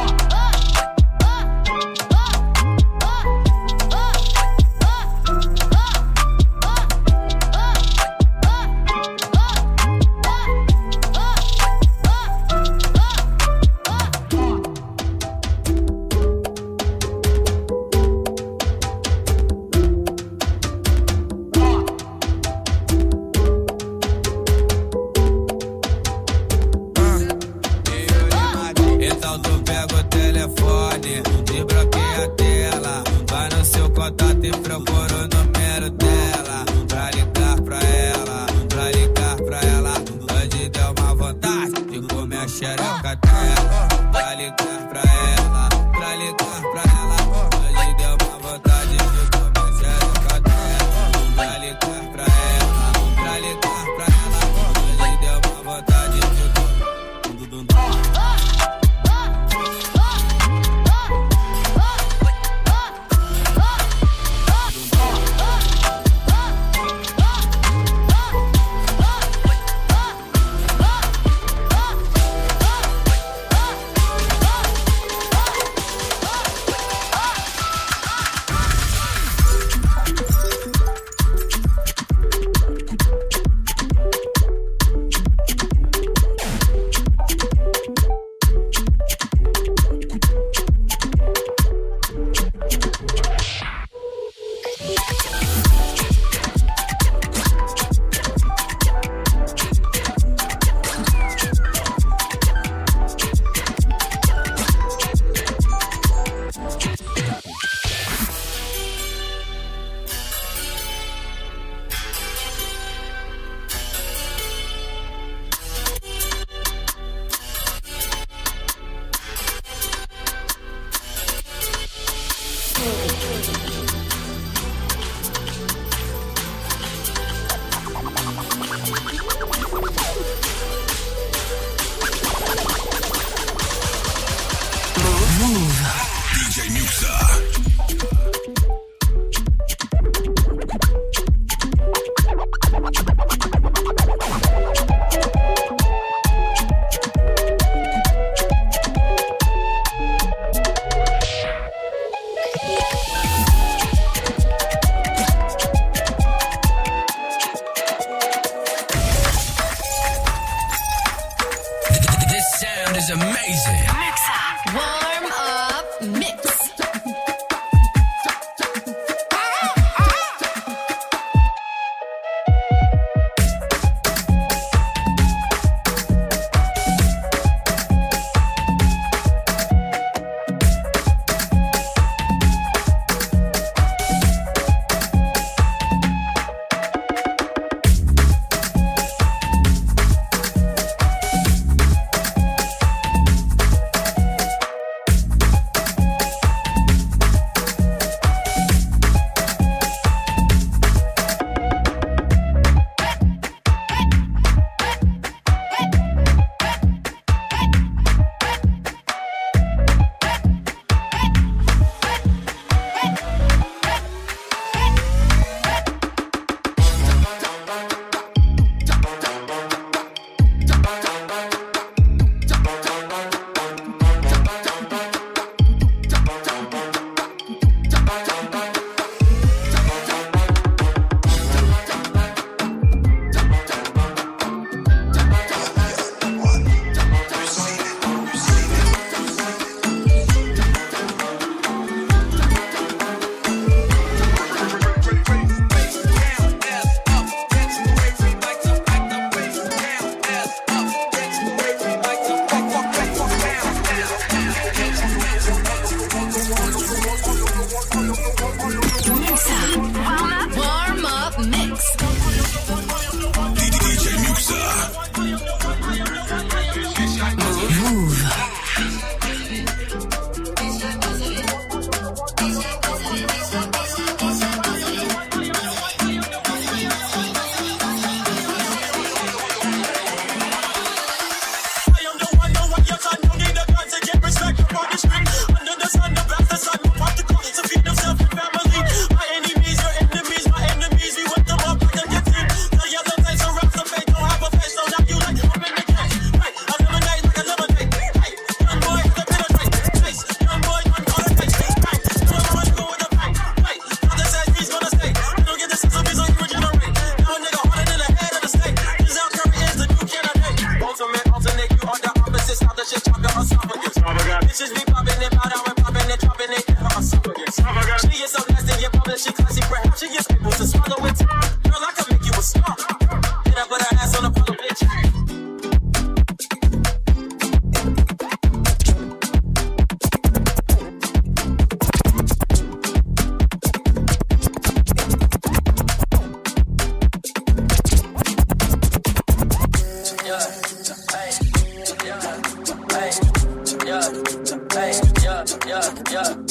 Yeah. 346.14 346.43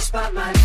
just 0.00 0.14
by 0.14 0.30
my 0.30 0.59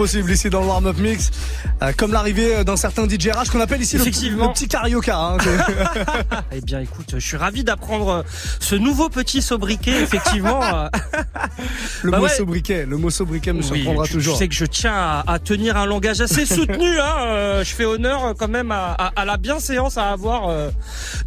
possible 0.00 0.32
ici 0.32 0.48
dans 0.48 0.62
le 0.62 0.66
warm-up 0.66 0.96
mix, 0.96 1.30
Euh, 1.82 1.92
comme 1.96 2.12
l'arrivée 2.12 2.64
d'un 2.64 2.76
certain 2.76 3.06
DJ 3.08 3.28
RH 3.28 3.50
qu'on 3.52 3.60
appelle 3.60 3.82
ici 3.82 3.98
le, 3.98 4.04
petit 4.04 4.66
carioca. 4.68 5.16
Hein. 5.18 5.36
Eh 6.52 6.60
bien, 6.62 6.80
écoute, 6.80 7.14
je 7.14 7.18
suis 7.18 7.36
ravi 7.36 7.64
d'apprendre 7.64 8.24
ce 8.60 8.74
nouveau 8.76 9.08
petit 9.10 9.42
sobriquet, 9.42 10.00
effectivement. 10.02 10.60
euh, 10.64 10.88
le 12.02 12.10
Bah 12.10 12.18
mot 12.18 12.24
ouais. 12.24 12.30
sobriquet, 12.30 12.86
le 12.86 12.96
mot 12.96 13.10
sobriquet 13.10 13.52
me 13.52 13.58
Oui, 13.60 13.64
surprendra 13.64 14.06
tu, 14.06 14.12
toujours. 14.14 14.34
Tu 14.34 14.38
sais 14.38 14.48
que 14.48 14.54
je 14.54 14.64
tiens 14.64 14.94
à, 14.94 15.24
à 15.26 15.38
tenir 15.38 15.76
un 15.76 15.84
langage 15.86 16.20
assez 16.22 16.46
soutenu. 16.46 16.98
Hein, 16.98 17.14
euh, 17.26 17.64
je 17.64 17.74
fais 17.74 17.84
honneur 17.84 18.24
euh, 18.24 18.32
quand 18.38 18.48
même 18.48 18.70
à, 18.72 18.92
à- 18.98 19.12
à 19.16 19.24
la 19.26 19.36
bienséance 19.36 19.98
à 19.98 20.08
avoir 20.10 20.48
euh, 20.48 20.70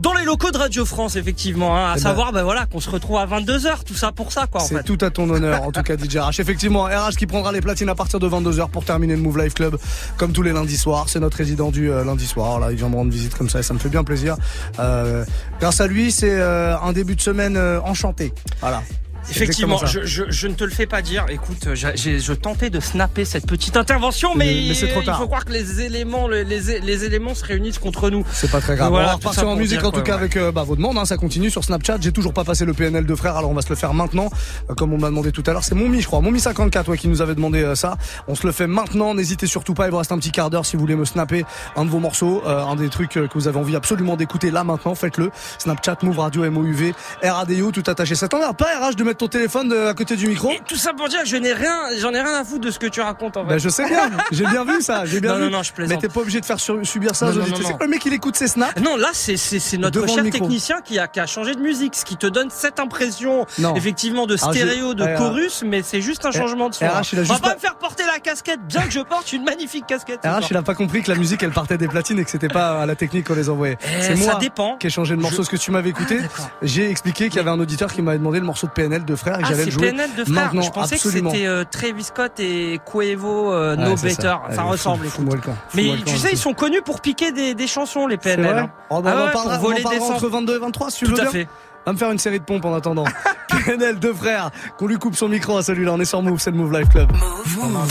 dans 0.03 0.13
les 0.13 0.25
locaux 0.25 0.51
de 0.51 0.57
Radio 0.57 0.85
France, 0.85 1.15
effectivement. 1.15 1.75
Hein, 1.75 1.85
à 1.85 1.91
Eh 1.93 1.95
ben- 1.95 2.01
savoir, 2.03 2.31
ben 2.33 2.43
voilà, 2.43 2.65
qu'on 2.65 2.79
se 2.81 2.89
retrouve 2.89 3.17
à 3.17 3.25
22 3.25 3.57
h 3.59 3.83
tout 3.85 3.95
ça 3.95 4.11
pour 4.11 4.31
ça, 4.31 4.45
quoi. 4.47 4.61
C'est 4.61 4.83
tout 4.83 4.97
à 5.01 5.09
ton 5.09 5.29
honneur, 5.29 5.63
en 5.63 5.71
tout 5.71 5.81
cas 5.81 5.95
DJ 5.97 6.17
RH. 6.17 6.39
Effectivement, 6.39 6.83
RH 6.83 7.15
qui 7.17 7.25
prendra 7.25 7.51
les 7.51 7.61
platines 7.61 7.89
à 7.89 7.95
partir 7.95 8.19
de 8.19 8.27
22h 8.27 8.69
pour 8.69 8.83
terminer 8.85 9.15
le 9.15 9.21
Move 9.21 9.39
Life 9.39 9.53
Club, 9.53 9.77
comme 10.17 10.33
tous 10.33 10.43
les 10.43 10.51
lundis 10.51 10.77
soirs. 10.77 11.05
C'est 11.07 11.19
notre 11.21 11.37
résident 11.37 11.71
du 11.71 11.89
euh, 11.89 12.03
lundi 12.03 12.27
soir. 12.27 12.59
Là, 12.59 12.67
il 12.71 12.77
vient 12.77 12.89
me 12.89 12.95
rendre 12.95 13.11
visite 13.11 13.33
comme 13.35 13.49
ça 13.49 13.59
et 13.59 13.63
ça 13.63 13.73
me 13.73 13.79
fait 13.79 13.89
bien 13.89 14.03
plaisir. 14.03 14.35
Euh, 14.79 15.23
grâce 15.61 15.79
à 15.79 15.87
lui, 15.87 16.11
c'est 16.11 16.29
euh, 16.39 16.77
un 16.77 16.91
début 16.91 17.15
de 17.15 17.21
semaine 17.21 17.55
euh, 17.57 17.79
enchanté. 17.81 18.33
Voilà. 18.59 18.83
Effectivement, 19.29 19.77
je, 19.85 20.03
je, 20.05 20.23
je 20.29 20.47
ne 20.47 20.53
te 20.53 20.63
le 20.63 20.69
fais 20.71 20.85
pas 20.85 21.01
dire. 21.01 21.25
Écoute, 21.29 21.69
je 21.75 22.33
tentais 22.33 22.69
de 22.69 22.79
snapper 22.79 23.25
cette 23.25 23.45
petite 23.47 23.77
intervention, 23.77 24.35
mais, 24.35 24.45
Mais- 24.45 24.65
mais 24.69 24.73
c'est 24.73 24.87
trop 24.87 25.01
il 25.01 25.11
faut 25.13 25.27
croire 25.27 25.45
que 25.45 25.51
les 25.51 25.81
éléments, 25.81 26.27
les, 26.27 26.43
les, 26.43 26.79
les 26.79 27.03
éléments 27.05 27.35
se 27.35 27.43
réunissent 27.45 27.77
contre 27.79 28.09
nous. 28.09 28.25
C'est 28.31 28.49
pas 28.51 28.61
très 28.61 28.75
grave. 28.75 28.89
Voilà, 28.89 29.05
on 29.07 29.09
va 29.09 29.15
repartir 29.15 29.47
en 29.47 29.55
musique 29.55 29.83
en 29.83 29.91
tout 29.91 30.01
cas 30.01 30.13
ouais. 30.13 30.19
avec 30.19 30.37
euh, 30.37 30.51
bah, 30.51 30.63
vos 30.63 30.75
demandes. 30.75 30.97
hein, 30.97 31.05
ça 31.05 31.17
continue 31.17 31.49
sur 31.49 31.63
Snapchat. 31.63 31.97
J'ai 32.01 32.11
toujours 32.11 32.33
pas 32.33 32.43
passé 32.43 32.65
le 32.65 32.73
PNL 32.73 33.05
de 33.05 33.15
frère, 33.15 33.37
alors 33.37 33.49
on 33.51 33.53
va 33.53 33.61
se 33.61 33.69
le 33.69 33.75
faire 33.75 33.93
maintenant. 33.93 34.29
Euh, 34.69 34.73
comme 34.75 34.93
on 34.93 34.97
m'a 34.97 35.07
demandé 35.09 35.31
tout 35.31 35.43
à 35.47 35.51
l'heure, 35.53 35.63
c'est 35.63 35.75
Momi, 35.75 36.01
je 36.01 36.07
crois, 36.07 36.21
Momi 36.21 36.39
54 36.39 36.89
ouais, 36.89 36.97
qui 36.97 37.07
nous 37.07 37.21
avait 37.21 37.35
demandé 37.35 37.63
euh, 37.63 37.75
ça. 37.75 37.97
On 38.27 38.35
se 38.35 38.45
le 38.45 38.51
fait 38.53 38.67
maintenant. 38.67 39.13
N'hésitez 39.13 39.47
surtout 39.47 39.73
pas. 39.73 39.85
Il 39.87 39.91
vous 39.91 39.97
reste 39.97 40.11
un 40.11 40.17
petit 40.17 40.31
quart 40.31 40.49
d'heure 40.49 40.65
si 40.65 40.75
vous 40.75 40.81
voulez 40.81 40.95
me 40.95 41.05
snapper 41.05 41.45
un 41.75 41.85
de 41.85 41.89
vos 41.89 41.99
morceaux, 41.99 42.41
un 42.45 42.75
des 42.75 42.89
trucs 42.89 43.11
que 43.11 43.27
vous 43.35 43.47
avez 43.47 43.57
envie 43.59 43.75
absolument 43.75 44.15
d'écouter 44.15 44.51
là 44.51 44.63
maintenant. 44.63 44.95
Faites-le. 44.95 45.31
Snapchat, 45.59 45.97
Move 46.03 46.19
Radio, 46.19 46.49
MOUV, 46.49 46.93
RADIO, 47.21 47.71
tout 47.71 47.83
attaché. 47.87 48.15
Ça 48.15 48.27
t'emmerde 48.27 48.57
pas 48.57 48.65
RH 48.89 48.95
de 48.95 49.03
mettre 49.13 49.19
ton 49.19 49.27
téléphone 49.27 49.69
de- 49.69 49.87
à 49.87 49.93
côté 49.93 50.15
du 50.15 50.27
micro 50.27 50.51
Tout 50.67 50.75
ça 50.75 50.91
pour 50.93 51.07
dire 51.07 51.21
que 51.21 51.27
je 51.27 51.37
n'ai 51.37 51.53
rien, 51.53 51.75
j'en 51.99 52.11
ai 52.13 52.21
rien 52.21 52.33
à 52.33 52.43
foutre 52.43 52.61
de 52.65 52.71
ce 52.71 52.79
que 52.79 52.87
tu 52.87 52.99
racontes 53.01 53.37
en 53.37 53.43
fait. 53.43 53.49
Bah, 53.49 53.57
je 53.59 53.69
sais 53.69 53.87
bien, 53.87 54.09
j'ai 54.31 54.45
bien 54.45 54.65
vu 54.65 54.81
ça, 54.81 55.05
j'ai 55.05 55.21
bien 55.21 55.33
Non, 55.33 55.37
vu. 55.37 55.43
non, 55.45 55.57
non, 55.57 55.63
je 55.63 55.71
plaisante. 55.71 55.95
Mais 56.01 56.01
t'es 56.07 56.11
pas 56.13 56.21
obligé 56.21 56.41
de 56.41 56.45
faire 56.45 56.59
sur- 56.59 56.83
subir 56.85 57.15
ça 57.15 57.27
aux 57.27 57.37
auditeurs. 57.37 57.77
le 57.79 57.87
mec 57.87 58.03
il 58.05 58.13
écoute 58.13 58.35
ses 58.35 58.47
snaps 58.47 58.81
Non, 58.81 58.95
là, 58.97 59.09
c'est, 59.13 59.37
c'est, 59.37 59.77
notre 59.77 60.01
le 60.01 60.07
cher 60.07 60.23
technicien 60.29 60.81
qui 60.83 60.97
a, 60.99 61.07
qui 61.07 61.19
a 61.19 61.25
changé 61.27 61.53
de 61.53 61.59
musique, 61.61 61.95
ce 61.95 62.05
qui 62.05 62.17
te 62.17 62.25
donne 62.27 62.49
cette 62.49 62.79
impression, 62.79 63.45
Non. 63.59 63.75
effectivement, 63.75 64.25
de 64.25 64.35
Alors, 64.41 64.53
stéréo, 64.53 64.93
de 64.93 65.05
chorus, 65.17 65.63
mais 65.65 65.81
c'est 65.83 66.01
juste 66.01 66.25
un 66.25 66.31
changement 66.31 66.69
de 66.69 66.75
son. 66.75 66.85
RH, 66.85 67.13
il 67.13 67.19
a 67.19 67.21
On 67.21 67.25
va 67.25 67.39
pas, 67.39 67.53
me 67.55 67.59
faire 67.59 67.75
porter 67.75 68.03
la 68.11 68.19
casquette, 68.19 68.61
bien 68.67 68.81
que 68.81 68.91
je 68.91 68.99
porte 69.01 69.31
une 69.33 69.43
magnifique 69.43 69.85
casquette. 69.85 70.21
RH, 70.25 70.47
il 70.49 70.57
a 70.57 70.61
pas 70.63 70.75
compris 70.75 71.03
que 71.03 71.11
la 71.11 71.17
musique 71.17 71.43
elle 71.43 71.51
partait 71.51 71.77
des 71.77 71.87
platines 71.87 72.19
et 72.19 72.23
que 72.25 72.31
c'était 72.31 72.47
pas 72.47 72.81
à 72.81 72.85
la 72.85 72.95
technique 72.95 73.27
qu'on 73.27 73.35
les 73.35 73.49
envoyait. 73.49 73.77
Eh, 73.81 74.01
C'est 74.01 74.15
ça 74.15 74.23
moi 74.31 74.35
dépend. 74.39 74.77
qui 74.77 74.87
ai 74.87 74.89
changé 74.89 75.15
de 75.15 75.21
morceau. 75.21 75.41
Ah, 75.41 75.45
Ce 75.45 75.49
que 75.49 75.57
tu 75.57 75.71
m'avais 75.71 75.89
écouté, 75.89 76.19
j'ai 76.61 76.89
expliqué 76.89 77.27
qu'il 77.27 77.37
y 77.37 77.39
avait 77.39 77.49
un 77.51 77.59
auditeur 77.59 77.91
qui 77.91 78.01
m'avait 78.01 78.17
demandé 78.17 78.39
le 78.39 78.45
morceau 78.45 78.67
de 78.67 78.71
PNL 78.71 79.02
de 79.05 79.15
frère 79.15 79.39
et 79.39 79.41
Ah, 79.43 79.47
j'allais 79.49 79.65
le 79.65 79.71
jouer. 79.71 79.89
PNL 79.91 80.09
de 80.15 80.23
frère. 80.25 80.33
Maintenant, 80.45 80.61
je 80.61 80.71
pensais 80.71 80.95
absolument. 80.95 81.29
que 81.31 81.35
c'était 81.37 81.47
euh, 81.47 81.63
Travis 81.69 82.03
Scott 82.03 82.39
et 82.39 82.79
Quavo 82.85 83.51
euh, 83.53 83.75
No 83.75 83.95
Better. 83.95 84.15
ça. 84.51 84.63
Ressemble. 84.63 85.07
camp. 85.09 85.55
Mais 85.73 85.83
tu 86.05 86.17
sais, 86.17 86.29
ils 86.31 86.37
sont 86.37 86.53
connus 86.53 86.81
pour 86.81 87.01
piquer 87.01 87.31
des, 87.31 87.53
des 87.53 87.67
chansons, 87.67 88.07
les 88.07 88.17
PNL. 88.17 88.57
hein. 88.57 88.69
Oh, 88.89 89.01
bah, 89.01 89.11
Ah 89.13 89.17
on 89.17 89.21
en 89.21 89.25
ouais, 89.25 89.31
parlera, 89.31 89.59
on 89.61 89.71
en 89.71 89.81
parlera 89.81 90.05
entre 90.05 90.19
samples. 90.19 90.33
22 90.33 90.55
et 90.55 90.59
23 90.59 90.91
si 90.91 90.99
tu 90.99 91.05
Tout 91.05 91.11
veux 91.11 91.19
à 91.19 91.23
bien. 91.23 91.31
fait. 91.31 91.47
Va 91.85 91.91
me 91.93 91.97
faire 91.97 92.11
une 92.11 92.19
série 92.19 92.39
de 92.39 92.45
pompes 92.45 92.63
en 92.65 92.73
attendant. 92.73 93.03
PNL, 93.65 93.99
deux 93.99 94.13
frères, 94.13 94.49
qu'on 94.77 94.87
lui 94.87 94.97
coupe 94.97 95.15
son 95.15 95.27
micro 95.27 95.57
à 95.57 95.63
celui-là. 95.63 95.91
On 95.93 95.99
est 95.99 96.05
sur 96.05 96.21
Move, 96.21 96.39
c'est 96.39 96.51
le 96.51 96.57
Move 96.57 96.71
Life 96.77 96.89
Club. 96.89 97.11
On 97.11 97.65
a 97.67 97.69
grandi 97.71 97.87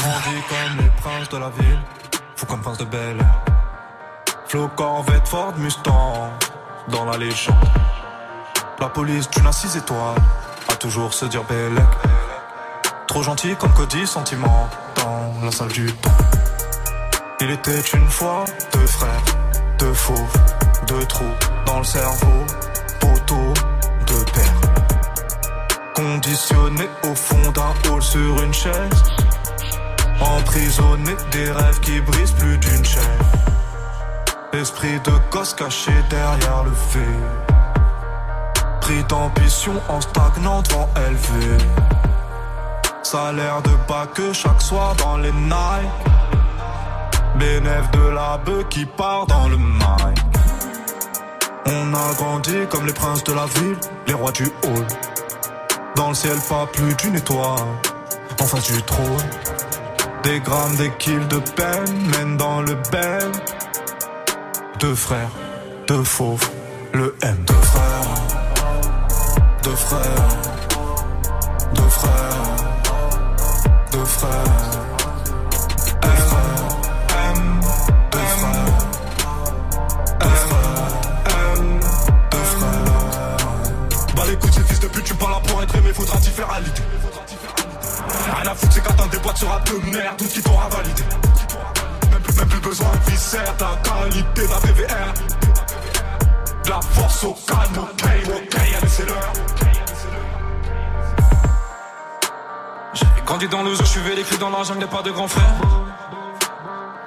comme 0.49 0.79
les 0.85 0.91
princes 1.01 1.29
de 1.31 1.37
la 1.37 1.51
ville, 1.51 1.79
fou 2.37 2.47
comme 2.47 2.61
prince 2.61 2.79
de 2.79 2.85
Belle. 2.85 3.19
Flo 4.49 4.69
Corvette, 4.77 5.27
Ford 5.29 5.55
Mustang, 5.59 6.31
dans 6.89 7.05
la 7.05 7.17
légende. 7.19 7.55
La 8.81 8.89
police 8.89 9.31
d'une 9.31 9.47
à 9.47 9.53
six 9.53 9.77
étoiles, 9.77 10.17
a 10.19 10.52
toujours 10.83 11.15
se 11.15 11.27
dire 11.27 11.45
Bellec. 11.45 11.85
Trop 13.07 13.23
gentil 13.23 13.55
comme 13.55 13.73
Cody, 13.73 14.05
sentiment, 14.05 14.69
dans 14.97 15.33
la 15.45 15.53
salle 15.53 15.69
du 15.69 15.87
temps. 15.93 16.11
Il 17.41 17.51
était 17.51 17.81
une 17.95 18.09
fois 18.09 18.45
deux 18.73 18.87
frères, 18.89 19.23
deux 19.79 19.95
fauves, 19.95 20.37
deux 20.89 21.05
trous 21.07 21.37
dans 21.67 21.79
le 21.79 21.85
cerveau, 21.85 22.47
poteau, 22.99 23.55
deux 24.09 24.25
pères. 24.35 24.61
Conditionné 25.95 26.89
au 27.05 27.15
fond 27.15 27.53
d'un 27.53 27.73
hall 27.89 28.03
sur 28.03 28.43
une 28.43 28.53
chaise. 28.53 29.03
Emprisonné 30.21 31.15
des 31.31 31.53
rêves 31.53 31.79
qui 31.79 32.01
brisent 32.01 32.33
plus 32.33 32.59
d'une 32.59 32.85
chaîne. 32.85 33.23
Esprit 34.53 34.99
de 35.05 35.13
gosse 35.31 35.55
caché 35.55 35.93
derrière 36.11 36.65
le 36.65 36.73
fait. 36.73 37.52
Pris 38.83 39.05
d'ambition 39.09 39.75
en 39.89 40.01
stagnant 40.01 40.61
devant 40.63 40.89
élevé. 41.07 41.57
Salaire 43.05 43.63
de 43.63 43.71
bas 43.89 44.09
que 44.13 44.33
chaque 44.33 44.61
soir 44.61 44.97
dans 44.97 45.19
les 45.19 45.31
nights. 45.31 45.89
Bénéf 47.39 47.91
de 47.93 48.09
la 48.09 48.39
bœuf 48.39 48.69
qui 48.71 48.85
part 48.85 49.27
dans 49.27 49.49
le 49.49 49.57
mail. 49.57 50.15
On 51.67 51.95
a 51.95 52.15
grandi 52.15 52.67
comme 52.71 52.85
les 52.85 52.93
princes 52.93 53.23
de 53.23 53.33
la 53.33 53.47
ville, 53.47 53.77
les 54.09 54.15
rois 54.15 54.33
du 54.33 54.47
hall. 54.65 54.87
Dans 55.95 56.09
le 56.09 56.15
ciel, 56.15 56.37
pas 56.49 56.67
plus 56.67 56.93
d'une 56.97 57.15
étoile. 57.15 57.61
En 58.41 58.45
face 58.45 58.65
du 58.73 58.83
trône. 58.83 59.31
Des 60.25 60.41
grammes, 60.41 60.75
des 60.77 60.91
kills 60.99 61.29
de 61.29 61.39
peine 61.39 62.11
mènent 62.17 62.37
dans 62.37 62.61
le 62.61 62.75
bel. 62.91 63.31
Deux 64.81 64.97
frères, 64.97 65.31
deux 65.87 66.03
fauves, 66.03 66.51
le 66.93 67.15
M. 67.23 67.37
Deux 67.47 67.55
frères, 67.55 68.42
deux 69.63 69.77
frères, 69.77 70.29
deux 71.75 71.83
frères, 71.83 72.11
deux 73.93 74.05
frères. 74.05 74.73
Bah 84.13 84.25
faudra 85.95 86.19
t'y 86.19 86.31
faire 86.31 86.51
à 86.51 86.61
l'idée. 86.61 86.83
Rien 88.35 88.51
à 88.51 88.55
foutre, 88.55 88.73
c'est 88.73 88.83
qu'attendre 88.83 89.11
des 89.11 89.19
boîtes 89.19 89.37
sera 89.37 89.61
de 89.61 89.91
merde, 89.91 90.17
tout 90.17 90.25
ce 90.25 90.35
qu'il 90.35 90.43
t'aura 90.43 90.69
validé. 90.69 91.03
Même 92.11 92.21
plus, 92.23 92.37
même 92.37 92.49
plus 92.49 92.61
besoin 92.61 92.91
de 93.05 93.11
viscère, 93.11 93.57
ta 93.57 93.79
qualité, 93.83 94.43
la 94.49 94.59
VVR. 94.59 95.15
De 96.65 96.71
la 96.71 96.81
force 96.81 97.25
au 97.25 97.37
calme, 97.47 97.79
ok, 97.79 98.05
ok, 98.27 98.52
c'est 98.93 99.07
l'heure. 99.07 99.33
J'ai 102.93 103.07
grandi 103.25 103.49
dans 103.49 103.63
le 103.63 103.75
zoo, 103.75 103.85
je 103.85 103.89
suis 103.89 104.01
vécu 104.01 104.37
dans 104.37 104.51
la 104.51 104.63
jungle, 104.65 104.87
pas 104.87 105.03
de 105.03 105.11
grand 105.11 105.29
frère. 105.29 105.55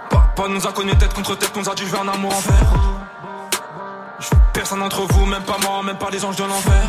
Papa 0.10 0.48
nous 0.50 0.66
a 0.66 0.72
connus 0.72 0.96
tête 0.98 1.14
contre 1.14 1.36
tête, 1.36 1.56
nous 1.56 1.70
a 1.70 1.76
dit 1.76 1.84
je 1.86 1.92
veux 1.92 2.00
un 2.00 2.08
amour 2.08 2.34
envers. 2.36 2.72
Je 4.20 4.30
veux 4.30 4.42
personne 4.54 4.80
d'entre 4.80 5.02
vous, 5.02 5.26
même 5.28 5.44
pas 5.44 5.58
moi, 5.62 5.84
même 5.84 5.98
pas 5.98 6.10
les 6.10 6.26
anges 6.26 6.38
de 6.38 6.44
l'enfer. 6.44 6.84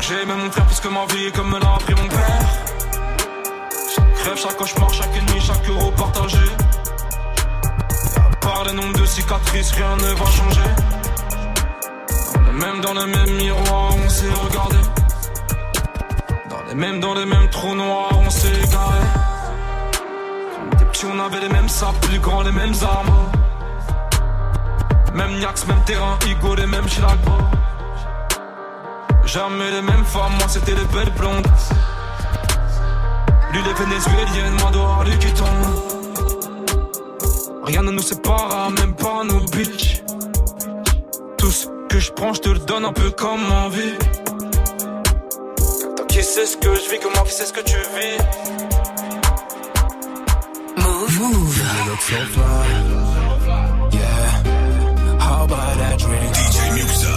J'ai 0.00 0.22
aimé 0.22 0.34
mon 0.36 0.50
frère 0.50 0.66
plus 0.66 0.80
que 0.80 0.88
ma 0.88 1.06
vie, 1.06 1.30
comme 1.32 1.50
me 1.50 1.60
l'a 1.60 1.74
appris 1.74 1.94
mon 1.94 2.08
père. 2.08 2.40
Chaque 3.94 4.18
rêve, 4.24 4.38
chaque 4.42 4.56
cauchemar, 4.56 4.92
chaque 4.92 5.16
ennemi, 5.16 5.40
chaque 5.40 5.68
euro 5.68 5.92
partagé. 5.92 6.46
À 8.16 8.36
part 8.44 8.64
le 8.64 8.72
nombre 8.72 8.98
de 8.98 9.06
cicatrices, 9.06 9.70
rien 9.72 9.96
ne 9.96 10.14
va 10.14 10.26
changer. 10.26 10.70
Même 12.54 12.80
dans 12.80 12.94
le 12.94 13.06
même 13.06 13.36
miroir, 13.36 13.94
on 14.04 14.08
s'est 14.08 14.30
regardé. 14.30 14.76
Dans 16.50 16.62
les 16.68 16.74
mêmes, 16.74 17.00
dans 17.00 17.14
les 17.14 17.26
mêmes 17.26 17.48
trous 17.50 17.74
noirs, 17.74 18.18
on 18.24 18.30
s'est 18.30 18.48
égaré. 18.48 19.00
Quand 20.52 20.62
on 20.62 20.74
était 20.74 20.84
petits, 20.84 21.06
on 21.06 21.18
avait 21.18 21.40
les 21.40 21.48
mêmes 21.48 21.68
sables, 21.68 21.98
plus 22.02 22.18
grands, 22.20 22.42
les 22.42 22.52
mêmes 22.52 22.74
armes. 22.82 23.12
Même 25.14 25.38
Niax, 25.38 25.66
même 25.66 25.82
terrain, 25.84 26.16
Igo, 26.26 26.54
les 26.54 26.66
mêmes 26.66 26.86
Chirac. 26.86 27.18
Jamais 29.24 29.70
les 29.70 29.82
mêmes 29.82 30.04
femmes, 30.04 30.32
moi 30.38 30.48
c'était 30.48 30.74
les 30.74 30.84
belles 30.92 31.12
blondes. 31.18 31.46
Lui 33.52 33.60
les 33.62 33.74
vénézuéliennes, 33.74 34.54
moi 34.60 34.70
dehors 34.72 35.04
lui 35.04 35.18
qui 35.18 35.32
tombe. 35.32 35.48
Rien 37.64 37.82
ne 37.82 37.90
nous 37.90 38.02
sépare, 38.02 38.70
même 38.78 38.94
pas 38.94 39.24
nos 39.24 39.40
bitches. 39.40 40.02
Tout 41.38 41.50
ce 41.50 41.66
que 41.94 42.00
je 42.00 42.10
prends, 42.10 42.34
je 42.34 42.40
te 42.40 42.48
le 42.48 42.58
donne 42.58 42.84
un 42.84 42.92
peu 42.92 43.10
comme 43.10 43.52
envie. 43.52 43.96
Toi 45.96 46.06
qui 46.08 46.22
sais 46.24 46.44
ce 46.44 46.56
que 46.56 46.74
je 46.74 46.90
vis, 46.90 46.98
que 46.98 47.08
moi 47.14 47.22
qui 47.24 47.32
sais 47.32 47.46
ce 47.46 47.52
que 47.52 47.60
tu 47.60 47.76
vis? 47.94 48.18
Move, 50.82 51.20
move. 51.20 51.56
You 51.56 51.90
look 51.90 52.02
so 52.10 52.20
fly. 52.34 52.66
Yeah. 53.98 54.26
How 55.20 55.44
about 55.44 55.74
that 55.80 55.96
drink? 56.04 56.30
DJ 56.36 56.58
Muxa. 56.76 57.16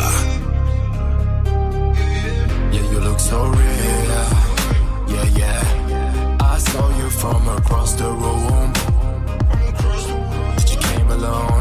Yeah, 2.73 2.85
you 2.91 2.99
look 2.99 3.19
so 3.19 3.39
real. 3.59 4.25
Yeah, 5.13 5.27
yeah. 5.41 5.61
I 6.53 6.57
saw 6.59 6.85
you 6.99 7.09
from 7.21 7.41
across 7.57 7.93
the 7.93 8.09
room. 8.23 8.73
You 10.69 10.77
came 10.87 11.09
alone, 11.17 11.56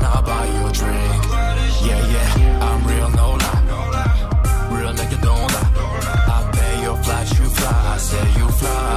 fly. 8.59 8.96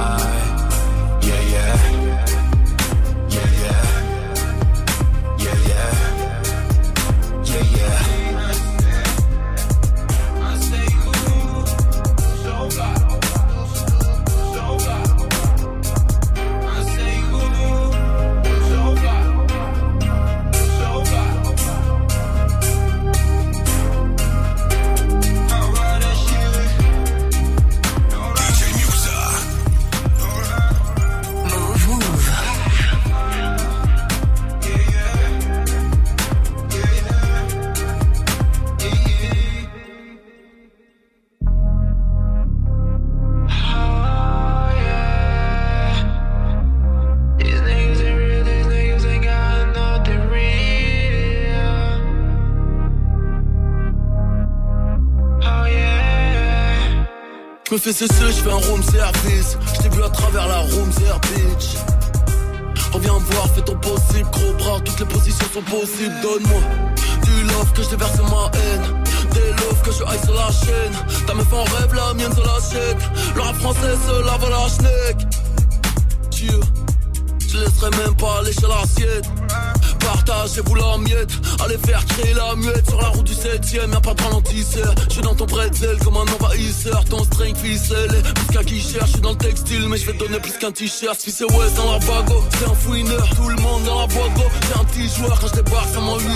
Fais 57.80 57.92
cesser, 57.92 58.26
je 58.26 58.42
fais 58.42 58.50
un 58.50 58.56
room 58.68 58.82
service. 58.82 59.56
Je 59.74 59.80
t'ai 59.80 59.88
vu 59.88 60.02
à 60.02 60.10
travers 60.10 60.46
la 60.46 60.58
room 60.58 60.88
bitch. 60.90 61.76
Reviens 62.92 63.18
voir, 63.18 63.48
fais 63.54 63.62
ton 63.62 63.76
possible, 63.76 64.28
gros 64.30 64.52
bras, 64.58 64.80
toutes 64.84 65.00
les 65.00 65.06
positions 65.06 65.46
sont 65.54 65.62
possibles. 65.62 66.14
Donne-moi 66.22 66.60
du 67.24 67.42
love 67.44 67.72
que 67.72 67.82
je 67.82 67.88
déverse 67.90 68.18
ma 68.18 68.50
haine. 68.58 69.04
Des 69.32 69.50
love 69.62 69.82
que 69.82 69.92
je 69.92 70.04
haïs 70.04 70.22
sur 70.24 70.34
la 70.34 70.50
chaîne. 70.50 71.24
Ta 71.26 71.34
meuf 71.34 71.52
en 71.52 71.64
rêve, 71.64 71.94
la 71.94 72.12
mienne 72.14 72.32
se 72.34 72.40
l'achète. 72.40 72.98
Le 73.34 73.40
rap 73.40 73.56
français 73.56 73.96
se 74.06 74.24
lave 74.24 74.50
la 74.50 74.68
schneck. 74.68 75.26
Dieu. 76.30 76.60
Je 77.48 77.58
laisserai 77.58 77.90
même 77.90 78.14
pas 78.16 78.42
lécher 78.42 78.66
l'assiette. 78.68 79.30
Partagez-vous 80.12 80.74
la 80.74 80.98
miette. 80.98 81.30
Allez 81.64 81.78
faire 81.78 82.04
créer 82.04 82.34
la 82.34 82.56
muette 82.56 82.88
sur 82.88 83.00
la 83.00 83.08
route 83.08 83.24
du 83.24 83.32
7ème. 83.32 83.92
Y'a 83.92 84.00
pas 84.00 84.14
de 84.14 84.22
ralentisseur. 84.22 84.92
Je 85.08 85.12
suis 85.12 85.22
dans 85.22 85.34
ton 85.34 85.46
bretzel 85.46 85.96
comme 85.98 86.16
un 86.16 86.26
envahisseur. 86.34 87.04
Ton 87.04 87.22
string 87.24 87.54
ficelle. 87.54 88.22
Plus 88.34 88.46
qu'un 88.52 88.64
qui 88.64 88.80
cherche. 88.80 89.06
Je 89.06 89.12
suis 89.12 89.20
dans 89.20 89.30
le 89.30 89.36
textile, 89.36 89.88
mais 89.88 89.98
je 89.98 90.06
vais 90.06 90.18
donner 90.18 90.40
plus 90.40 90.58
qu'un 90.58 90.72
t-shirt. 90.72 91.20
Si 91.20 91.30
c'est 91.30 91.44
West 91.44 91.76
dans 91.76 91.92
la 91.92 91.98
bago, 92.00 92.42
c'est 92.58 92.68
un 92.68 92.74
fouineur. 92.74 93.28
Tout 93.36 93.48
le 93.48 93.56
monde 93.62 93.84
dans 93.84 94.00
la 94.00 94.06
boîte 94.08 94.34
go. 94.34 94.42
C'est 94.62 94.80
un 94.80 94.84
petit 94.84 95.08
joueur. 95.16 95.38
Quand 95.40 95.46
je 95.46 95.62
débarque, 95.62 95.88
c'est 95.92 96.00
mon 96.00 96.18
8 96.18 96.26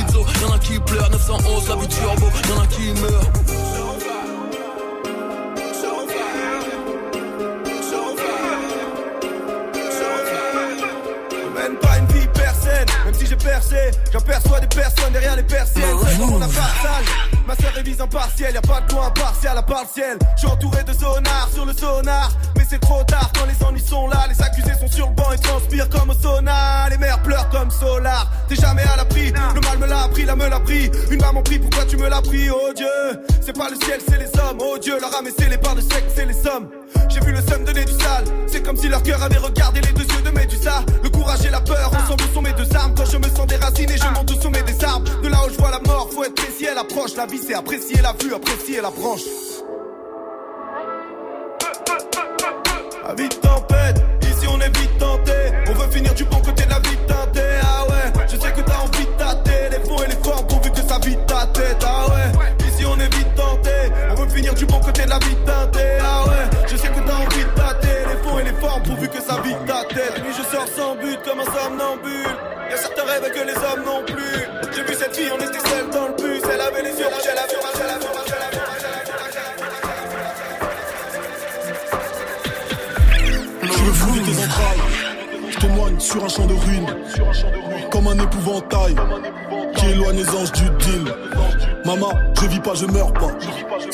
Y'en 0.40 0.52
a 0.52 0.58
qui 0.60 0.78
pleurent. 0.78 1.10
911, 1.10 1.68
la 1.68 1.76
vie 1.76 1.88
turbo. 1.88 2.26
Y'en 2.48 2.62
a 2.62 2.66
qui 2.68 3.00
meurent. 3.00 3.43
Ma 17.46 17.56
soeur 17.56 17.72
révise 17.74 18.00
en 18.00 18.08
partiel, 18.08 18.54
y 18.54 18.56
a 18.56 18.60
pas 18.60 18.80
de 18.80 18.92
coin 18.92 19.10
partiel 19.10 19.56
à 19.56 19.62
partiel. 19.62 20.18
Je 20.40 20.46
entouré 20.46 20.82
de 20.84 20.92
zonards 20.92 21.48
sur 21.52 21.64
le 21.64 21.72
sonar, 21.72 22.30
mais 22.64 22.70
c'est 22.70 22.80
trop 22.80 23.02
tard 23.04 23.30
quand 23.34 23.46
les 23.46 23.66
ennuis 23.66 23.84
sont 23.84 24.06
là. 24.08 24.26
Les 24.28 24.40
accusés 24.42 24.74
sont 24.78 24.90
sur 24.90 25.08
le 25.08 25.14
banc 25.14 25.32
et 25.32 25.38
transpirent 25.38 25.88
comme 25.88 26.10
au 26.10 26.14
sauna. 26.14 26.88
Les 26.90 26.98
mères 26.98 27.22
pleurent 27.22 27.48
comme 27.50 27.70
solar, 27.70 28.30
t'es 28.48 28.56
jamais 28.56 28.82
à 28.82 28.96
l'abri. 28.96 29.32
Le 29.54 29.60
mal 29.60 29.78
me 29.78 29.86
l'a 29.86 30.04
appris, 30.04 30.24
la 30.24 30.36
me 30.36 30.48
l'a 30.48 30.60
pris. 30.60 30.90
Une 31.10 31.20
maman 31.20 31.42
prie, 31.42 31.58
pourquoi 31.58 31.84
tu 31.84 31.96
me 31.96 32.08
l'as 32.08 32.22
pris, 32.22 32.50
oh 32.50 32.72
Dieu? 32.74 32.86
C'est 33.40 33.56
pas 33.56 33.68
le 33.70 33.76
ciel, 33.76 34.00
c'est 34.06 34.18
les 34.18 34.40
hommes, 34.40 34.58
oh 34.60 34.78
Dieu. 34.78 34.98
Leur 35.00 35.14
âme 35.16 35.26
et 35.26 35.32
c'est 35.36 35.48
les 35.48 35.58
parts 35.58 35.74
de 35.74 35.80
sexe, 35.80 36.12
c'est 36.14 36.26
les 36.26 36.34
sommes. 36.34 36.68
J'ai 37.08 37.20
vu 37.20 37.32
le 37.32 37.42
seum 37.42 37.64
donner 37.64 37.84
du 37.84 37.92
sale, 37.92 38.24
c'est 38.46 38.62
comme 38.62 38.76
si 38.76 38.88
leur 38.88 39.02
cœur 39.02 39.22
avait 39.22 39.38
regardé 39.38 39.80
les 39.80 39.92
deux 39.92 40.04
yeux 40.04 40.22
de 40.22 40.30
Médusa. 40.30 40.82
Le 41.02 41.10
courage 41.10 41.44
et 41.44 41.50
la 41.50 41.60
peur, 41.60 41.92
ensemble 41.92 42.24
sont 42.32 42.42
mes 42.42 42.52
deux 42.54 42.68
armes. 42.76 42.94
Quand 42.96 43.06
je 43.06 43.18
me 43.18 43.28
sens 43.28 43.46
déraciné, 43.46 43.96
je 43.96 44.08
monte 44.18 44.30
au 44.30 44.40
sommet 44.40 44.62
des 44.62 44.84
arbres. 44.84 45.10
De 45.22 45.28
là 45.28 45.38
où 45.46 45.50
je 45.50 45.58
vois 45.58 45.70
la 45.70 45.80
mort, 45.80 46.08
faut 46.12 46.24
être 46.24 46.34
précis, 46.34 46.66
elle 46.70 46.78
approche. 46.78 47.14
La 47.16 47.26
vie, 47.26 47.40
c'est 47.46 47.54
apprécier 47.54 48.00
la 48.00 48.12
vue, 48.12 48.34
apprécier 48.34 48.80
la 48.80 48.90
branche. 48.90 49.20
À 53.14 53.16
vite 53.16 53.40
tempête, 53.40 54.02
ici 54.22 54.44
on 54.52 54.60
est 54.60 54.76
vite 54.76 54.98
tenté. 54.98 55.32
On 55.68 55.72
veut 55.74 55.88
finir 55.88 56.12
du 56.14 56.24
bon 56.24 56.38
côté 56.38 56.64
de 56.64 56.70
la 56.70 56.80
vie 56.80 56.96
teintée. 57.06 57.60
Ah 57.62 57.84
ouais, 57.88 58.12
je 58.26 58.36
sais 58.36 58.50
que 58.50 58.60
t'as 58.60 58.78
envie 58.78 59.06
de 59.06 59.12
tâter 59.12 59.68
les 59.70 59.78
fonds 59.88 60.02
et 60.02 60.08
les 60.08 60.16
formes 60.16 60.44
pourvu 60.48 60.72
que 60.72 60.82
ça 60.82 60.98
vide 60.98 61.24
ta 61.24 61.46
tête. 61.46 61.76
Ah 61.86 62.06
ouais, 62.08 62.66
ici 62.66 62.84
on 62.84 62.98
est 62.98 63.14
vite 63.14 63.32
tenté. 63.36 63.70
On 64.10 64.14
veut 64.16 64.28
finir 64.28 64.52
du 64.54 64.66
bon 64.66 64.80
côté 64.80 65.04
de 65.04 65.10
la 65.10 65.20
vie 65.20 65.36
teintée. 65.46 65.98
Ah 66.00 66.24
ouais, 66.26 66.66
je 66.66 66.76
sais 66.76 66.88
que 66.88 67.00
t'as 67.06 67.14
envie 67.14 67.44
de 67.44 67.50
tâter 67.54 67.98
les 68.08 68.28
fonds 68.28 68.38
et 68.40 68.44
les 68.44 68.54
formes 68.54 68.82
pourvu 68.82 69.08
que 69.08 69.22
ça 69.22 69.40
vide 69.42 69.64
ta 69.64 69.84
tête. 69.94 70.14
Mais 70.16 70.32
je 70.32 70.42
sors 70.50 70.66
sans 70.76 70.96
but 70.96 71.20
comme 71.22 71.38
un 71.38 71.44
somnambule. 71.44 72.34
Y'a 72.68 72.76
certains 72.76 73.04
rêves 73.04 73.30
que 73.30 73.46
les 73.46 73.54
hommes 73.54 73.84
n'ont 73.84 74.04
plus. 74.06 74.42
J'ai 74.74 74.82
vu 74.82 74.94
cette 74.98 75.14
fille, 75.14 75.30
on 75.30 75.38
était 75.38 75.53
sur 86.14 86.24
un 86.24 86.28
champ 86.28 86.46
de 86.46 86.54
ruines. 86.54 86.86
Comme 87.90 88.06
un 88.06 88.14
épouvantail 88.14 88.94
qui 89.74 89.86
éloigne 89.86 90.16
les 90.16 90.28
anges 90.28 90.52
du 90.52 90.62
deal. 90.78 91.12
Maman, 91.84 92.12
je 92.40 92.46
vis 92.46 92.60
pas, 92.60 92.74
je 92.74 92.86
meurs 92.86 93.12
pas. 93.12 93.32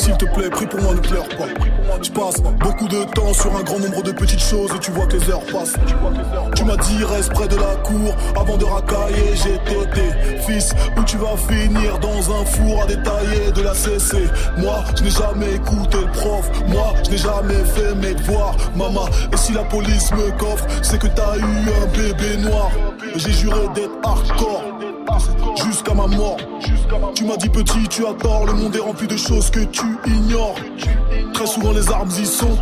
S'il 0.00 0.16
te 0.16 0.24
plaît, 0.24 0.48
prie 0.48 0.66
pour 0.66 0.80
moi, 0.80 0.94
ne 0.94 1.00
pleure 1.00 1.28
pas. 1.28 1.44
Je 2.02 2.10
passe 2.10 2.40
beaucoup 2.58 2.88
de 2.88 3.04
temps 3.12 3.34
sur 3.34 3.54
un 3.54 3.62
grand 3.62 3.78
nombre 3.78 4.02
de 4.02 4.12
petites 4.12 4.40
choses 4.40 4.70
et 4.74 4.78
tu 4.78 4.90
vois 4.92 5.06
que 5.06 5.18
les 5.18 5.30
heures 5.30 5.44
passent. 5.52 5.74
Tu 6.56 6.64
m'as 6.64 6.76
dit 6.76 7.04
reste 7.04 7.34
près 7.34 7.46
de 7.46 7.56
la 7.56 7.76
cour 7.84 8.14
avant 8.34 8.56
de 8.56 8.64
racailler. 8.64 9.34
J'ai 9.34 9.58
tété, 9.58 10.40
fils, 10.46 10.72
où 10.96 11.04
tu 11.04 11.18
vas 11.18 11.36
finir 11.36 11.98
dans 11.98 12.30
un 12.32 12.44
four 12.46 12.82
à 12.82 12.86
détailler 12.86 13.52
de 13.54 13.60
la 13.60 13.74
CC. 13.74 14.16
Moi, 14.56 14.82
je 14.96 15.04
n'ai 15.04 15.10
jamais 15.10 15.54
écouté 15.56 15.98
le 15.98 16.10
prof. 16.12 16.50
Moi, 16.68 16.94
je 17.04 17.10
n'ai 17.10 17.18
jamais 17.18 17.62
fait 17.74 17.94
mes 17.96 18.14
devoirs. 18.14 18.56
Maman, 18.74 19.04
et 19.30 19.36
si 19.36 19.52
la 19.52 19.64
police 19.64 20.10
me 20.12 20.30
coffre, 20.38 20.66
c'est 20.80 20.98
que 20.98 21.08
t'as 21.08 21.36
eu 21.36 21.42
un 21.42 21.86
bébé 21.94 22.38
noir. 22.38 22.70
J'ai 23.16 23.32
juré 23.32 23.68
d'être 23.74 23.92
hardcore 24.02 24.64
jusqu'à 25.62 25.92
ma 25.92 26.06
mort. 26.06 26.38
Tu 27.14 27.24
m'as 27.24 27.36
dit 27.36 27.48
petit, 27.48 27.88
tu 27.88 28.06
as 28.06 28.12
tort, 28.14 28.46
le 28.46 28.52
monde 28.52 28.74
est 28.74 28.80
rempli 28.80 29.06
de 29.06 29.16
choses 29.16 29.50
que 29.50 29.60
tu 29.60 29.84
ignores. 30.06 30.54
Très 31.34 31.46
souvent 31.46 31.72
les 31.72 31.90
armes 31.90 32.10
y 32.10 32.26
sont, 32.26 32.56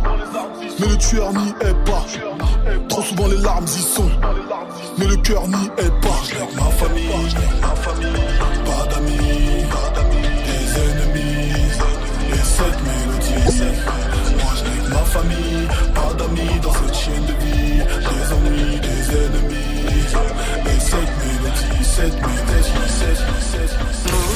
mais 0.79 0.87
le 0.87 0.97
tueur 0.97 1.31
n'y 1.33 1.49
est 1.61 1.85
pas. 1.85 2.05
Trop 2.89 3.01
souvent 3.01 3.27
les 3.27 3.37
larmes 3.37 3.65
y 3.65 3.81
sont, 3.81 4.09
mais 4.97 5.05
le 5.05 5.15
cœur 5.17 5.47
n'y 5.47 5.65
est 5.77 6.01
pas. 6.01 6.19
Je 6.23 6.55
ma 6.55 6.69
famille, 6.71 7.09
ma 7.61 7.75
famille, 7.75 8.09
pas 8.65 8.85
d'amis, 8.89 9.37
des 10.45 10.65
ennemis, 10.81 11.53
et 12.31 12.43
cette 12.43 12.79
mélodie. 12.83 13.63
Moi 14.39 14.53
je 14.55 14.89
ma 14.89 15.03
famille, 15.05 15.67
pas 15.93 16.13
d'amis 16.17 16.59
dans 16.61 16.73
cette 16.73 16.95
chaîne 16.95 17.25
de 17.25 17.33
vie, 17.43 17.77
des 17.77 18.33
ennuis, 18.33 18.79
des 18.79 19.15
ennemis, 19.15 19.79
et 20.65 20.79
cette 20.79 21.13
mélodie, 21.19 21.83
cette 21.83 22.21
mélodie, 22.21 22.89
cette 22.89 23.29
Move. 24.05 24.28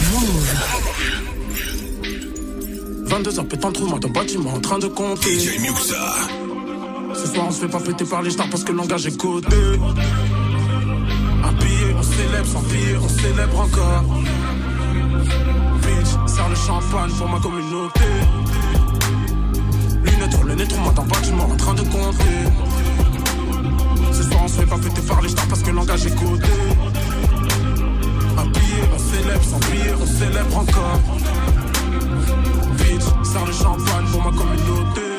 22h 3.05 3.47
pétant 3.47 3.71
trou, 3.71 3.85
moi 3.85 3.99
dans 3.99 4.07
le 4.07 4.13
bâtiment 4.13 4.53
en 4.53 4.59
train 4.59 4.79
de 4.79 4.87
compter. 4.87 5.37
Ce 5.39 7.27
soir 7.27 7.45
on 7.47 7.51
se 7.51 7.59
fait 7.59 7.67
pas 7.67 7.79
péter 7.79 8.05
par 8.05 8.21
les 8.21 8.31
stars 8.31 8.49
parce 8.49 8.63
que 8.63 8.71
le 8.71 8.77
langage 8.77 9.05
est 9.05 9.17
codé. 9.17 9.79
Habillé, 11.43 11.95
on 11.97 12.03
célèbre 12.03 12.47
sans 12.47 12.61
pire, 12.63 13.01
on 13.03 13.09
célèbre 13.09 13.59
encore. 13.59 14.03
Bitch, 15.81 16.33
serre 16.33 16.49
le 16.49 16.55
champagne 16.55 17.11
pour 17.17 17.29
ma 17.29 17.39
communauté. 17.39 18.01
Lunettes 20.03 20.31
sur 20.31 20.43
le 20.43 20.55
nez, 20.55 20.67
moi 20.81 20.93
dans 20.95 21.03
bâtiment 21.03 21.43
en 21.45 21.55
train 21.55 21.73
de 21.73 21.81
compter. 21.81 22.43
Ce 24.11 24.23
soir 24.23 24.41
on 24.43 24.47
se 24.47 24.53
fait 24.53 24.65
pas 24.65 24.77
péter 24.77 25.01
par 25.01 25.21
les 25.21 25.29
stars 25.29 25.47
parce 25.47 25.61
que 25.61 25.69
le 25.69 25.75
langage 25.75 26.05
est 26.05 26.15
codé. 26.15 26.47
On 28.91 28.99
célèbre 28.99 29.43
sans 29.43 29.59
pire, 29.59 29.97
on 30.01 30.05
célèbre 30.05 30.57
encore. 30.57 30.99
Bitch, 32.77 33.03
serre 33.23 33.45
le 33.45 33.53
champagne 33.53 34.05
pour 34.11 34.23
ma 34.23 34.31
communauté. 34.31 35.12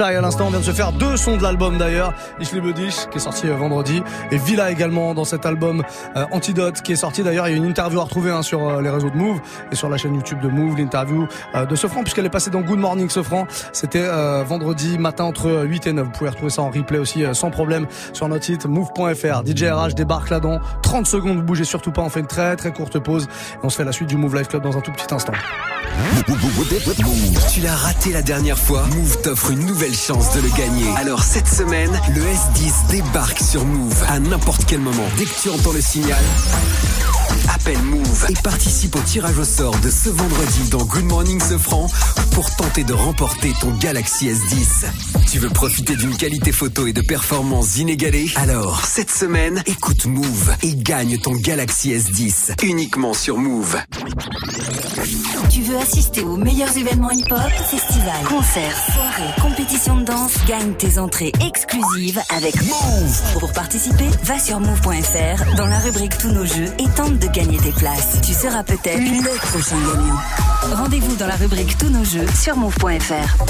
À 0.00 0.20
l'instant, 0.20 0.46
on 0.46 0.50
vient 0.50 0.58
de 0.58 0.64
se 0.64 0.72
faire 0.72 0.90
deux 0.90 1.16
sons 1.16 1.36
de 1.36 1.42
l'album 1.42 1.78
d'ailleurs. 1.78 2.12
Ich 2.40 2.52
liebe 2.52 2.74
qui 2.74 3.16
est 3.16 3.20
sorti 3.20 3.46
euh, 3.46 3.54
vendredi. 3.54 4.02
Et 4.32 4.38
Villa 4.38 4.72
également 4.72 5.14
dans 5.14 5.24
cet 5.24 5.46
album 5.46 5.84
euh, 6.16 6.24
Antidote, 6.32 6.82
qui 6.82 6.92
est 6.92 6.96
sorti 6.96 7.22
d'ailleurs. 7.22 7.46
Il 7.46 7.52
y 7.52 7.54
a 7.54 7.56
une 7.56 7.64
interview 7.64 8.00
à 8.00 8.02
retrouver 8.02 8.32
hein, 8.32 8.42
sur 8.42 8.68
euh, 8.68 8.82
les 8.82 8.90
réseaux 8.90 9.10
de 9.10 9.16
Move 9.16 9.40
et 9.70 9.76
sur 9.76 9.88
la 9.88 9.96
chaîne 9.96 10.14
YouTube 10.14 10.40
de 10.40 10.48
Move, 10.48 10.78
l'interview 10.78 11.28
de 11.68 11.76
Sofran, 11.76 12.02
puisqu'elle 12.02 12.26
est 12.26 12.30
passée 12.30 12.50
dans 12.50 12.62
Good 12.62 12.80
Morning 12.80 13.08
Sofran. 13.08 13.46
C'était 13.72 14.08
vendredi 14.44 14.98
matin 14.98 15.24
entre 15.24 15.48
euh, 15.48 15.64
8 15.64 15.86
et 15.86 15.92
9. 15.92 16.06
Vous 16.06 16.10
pouvez 16.10 16.30
retrouver 16.30 16.50
ça 16.50 16.62
en 16.62 16.70
replay 16.70 16.98
aussi 16.98 17.22
sans 17.32 17.50
problème 17.50 17.86
sur 18.12 18.28
notre 18.28 18.44
site 18.44 18.66
move.fr. 18.66 19.46
DJ 19.46 19.64
RH 19.64 19.94
débarque 19.94 20.30
là-dedans. 20.30 20.58
30 20.82 21.06
secondes, 21.06 21.36
vous 21.36 21.44
bougez 21.44 21.64
surtout 21.64 21.92
pas. 21.92 22.02
On 22.02 22.08
fait 22.08 22.20
une 22.20 22.26
très 22.26 22.56
très 22.56 22.72
courte 22.72 22.98
pause. 22.98 23.28
Et 23.54 23.58
on 23.62 23.70
se 23.70 23.76
fait 23.76 23.84
la 23.84 23.92
suite 23.92 24.08
du 24.08 24.16
Move 24.16 24.34
Life 24.34 24.48
Club 24.48 24.62
dans 24.62 24.76
un 24.76 24.80
tout 24.80 24.92
petit 24.92 25.12
instant. 25.14 25.34
Tu 27.52 27.60
l'as 27.60 27.76
raté 27.76 28.12
la 28.12 28.22
dernière 28.22 28.58
fois 28.58 28.84
Move 28.96 29.20
t'offre 29.22 29.50
une 29.50 29.64
nouvelle 29.66 29.83
chance 29.92 30.34
de 30.34 30.40
le 30.40 30.48
gagner. 30.56 30.88
Alors 30.96 31.22
cette 31.22 31.48
semaine, 31.48 31.90
le 32.14 32.22
S10 32.22 32.90
débarque 32.90 33.38
sur 33.38 33.64
Move 33.64 34.04
à 34.08 34.18
n'importe 34.18 34.64
quel 34.66 34.80
moment. 34.80 35.04
Dès 35.18 35.24
que 35.24 35.40
tu 35.42 35.50
entends 35.50 35.72
le 35.72 35.80
signal, 35.80 36.22
appelle 37.54 37.80
Move 37.82 38.26
et 38.28 38.34
participe 38.42 38.96
au 38.96 39.00
tirage 39.00 39.38
au 39.38 39.44
sort 39.44 39.76
de 39.78 39.90
ce 39.90 40.08
vendredi 40.08 40.68
dans 40.70 40.84
Good 40.84 41.04
Morning 41.04 41.40
Sofran 41.40 41.88
pour 42.32 42.54
tenter 42.56 42.84
de 42.84 42.92
remporter 42.92 43.52
ton 43.60 43.70
Galaxy 43.72 44.28
S10. 44.28 44.86
Tu 45.30 45.38
veux 45.38 45.50
profiter 45.50 45.96
d'une 45.96 46.16
qualité 46.16 46.52
photo 46.52 46.86
et 46.86 46.92
de 46.92 47.00
performances 47.00 47.76
inégalées? 47.78 48.30
Alors, 48.36 48.84
cette 48.84 49.10
semaine, 49.10 49.62
écoute 49.66 50.06
Move 50.06 50.54
et 50.62 50.74
gagne 50.74 51.18
ton 51.18 51.32
Galaxy 51.32 51.92
S10 51.92 52.64
uniquement 52.64 53.14
sur 53.14 53.38
Move. 53.38 53.76
Tu 55.50 55.62
veux 55.62 55.76
assister 55.76 56.22
aux 56.22 56.36
meilleurs 56.36 56.76
événements 56.76 57.10
hip-hop, 57.10 57.50
festivals, 57.70 58.24
concerts, 58.28 58.76
soirées, 58.92 59.40
compétitions 59.40 59.96
de 59.98 60.04
danse? 60.04 60.32
Gagne 60.46 60.74
tes 60.74 60.98
entrées 60.98 61.32
exclusives 61.46 62.20
avec 62.30 62.56
Move. 62.62 63.38
Pour 63.38 63.52
participer, 63.52 64.08
va 64.24 64.38
sur 64.38 64.60
move.fr 64.60 65.56
dans 65.56 65.66
la 65.66 65.78
rubrique 65.78 66.16
Tous 66.18 66.30
nos 66.30 66.44
jeux 66.44 66.72
et 66.78 66.88
tente 66.96 67.18
de 67.18 67.23
gagner 67.28 67.58
tes 67.58 67.72
places. 67.72 68.20
Tu 68.22 68.32
seras 68.32 68.62
peut-être 68.62 68.98
le 68.98 69.36
prochain 69.38 69.76
gagnant. 69.76 70.76
Rendez-vous 70.76 71.16
dans 71.16 71.26
la 71.26 71.36
rubrique 71.36 71.76
Tous 71.78 71.88
nos 71.88 72.04
jeux 72.04 72.26
sur 72.40 72.56
move.fr. 72.56 73.44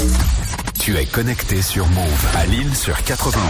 Tu 0.79 0.95
es 0.97 1.05
connecté 1.05 1.61
sur 1.61 1.87
Move 1.87 2.25
à 2.35 2.45
Lille 2.45 2.75
sur 2.75 3.01
91. 3.03 3.43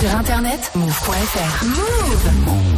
Sur 0.00 0.16
internet, 0.16 0.70
move.fr. 0.74 1.64
Move 1.64 2.74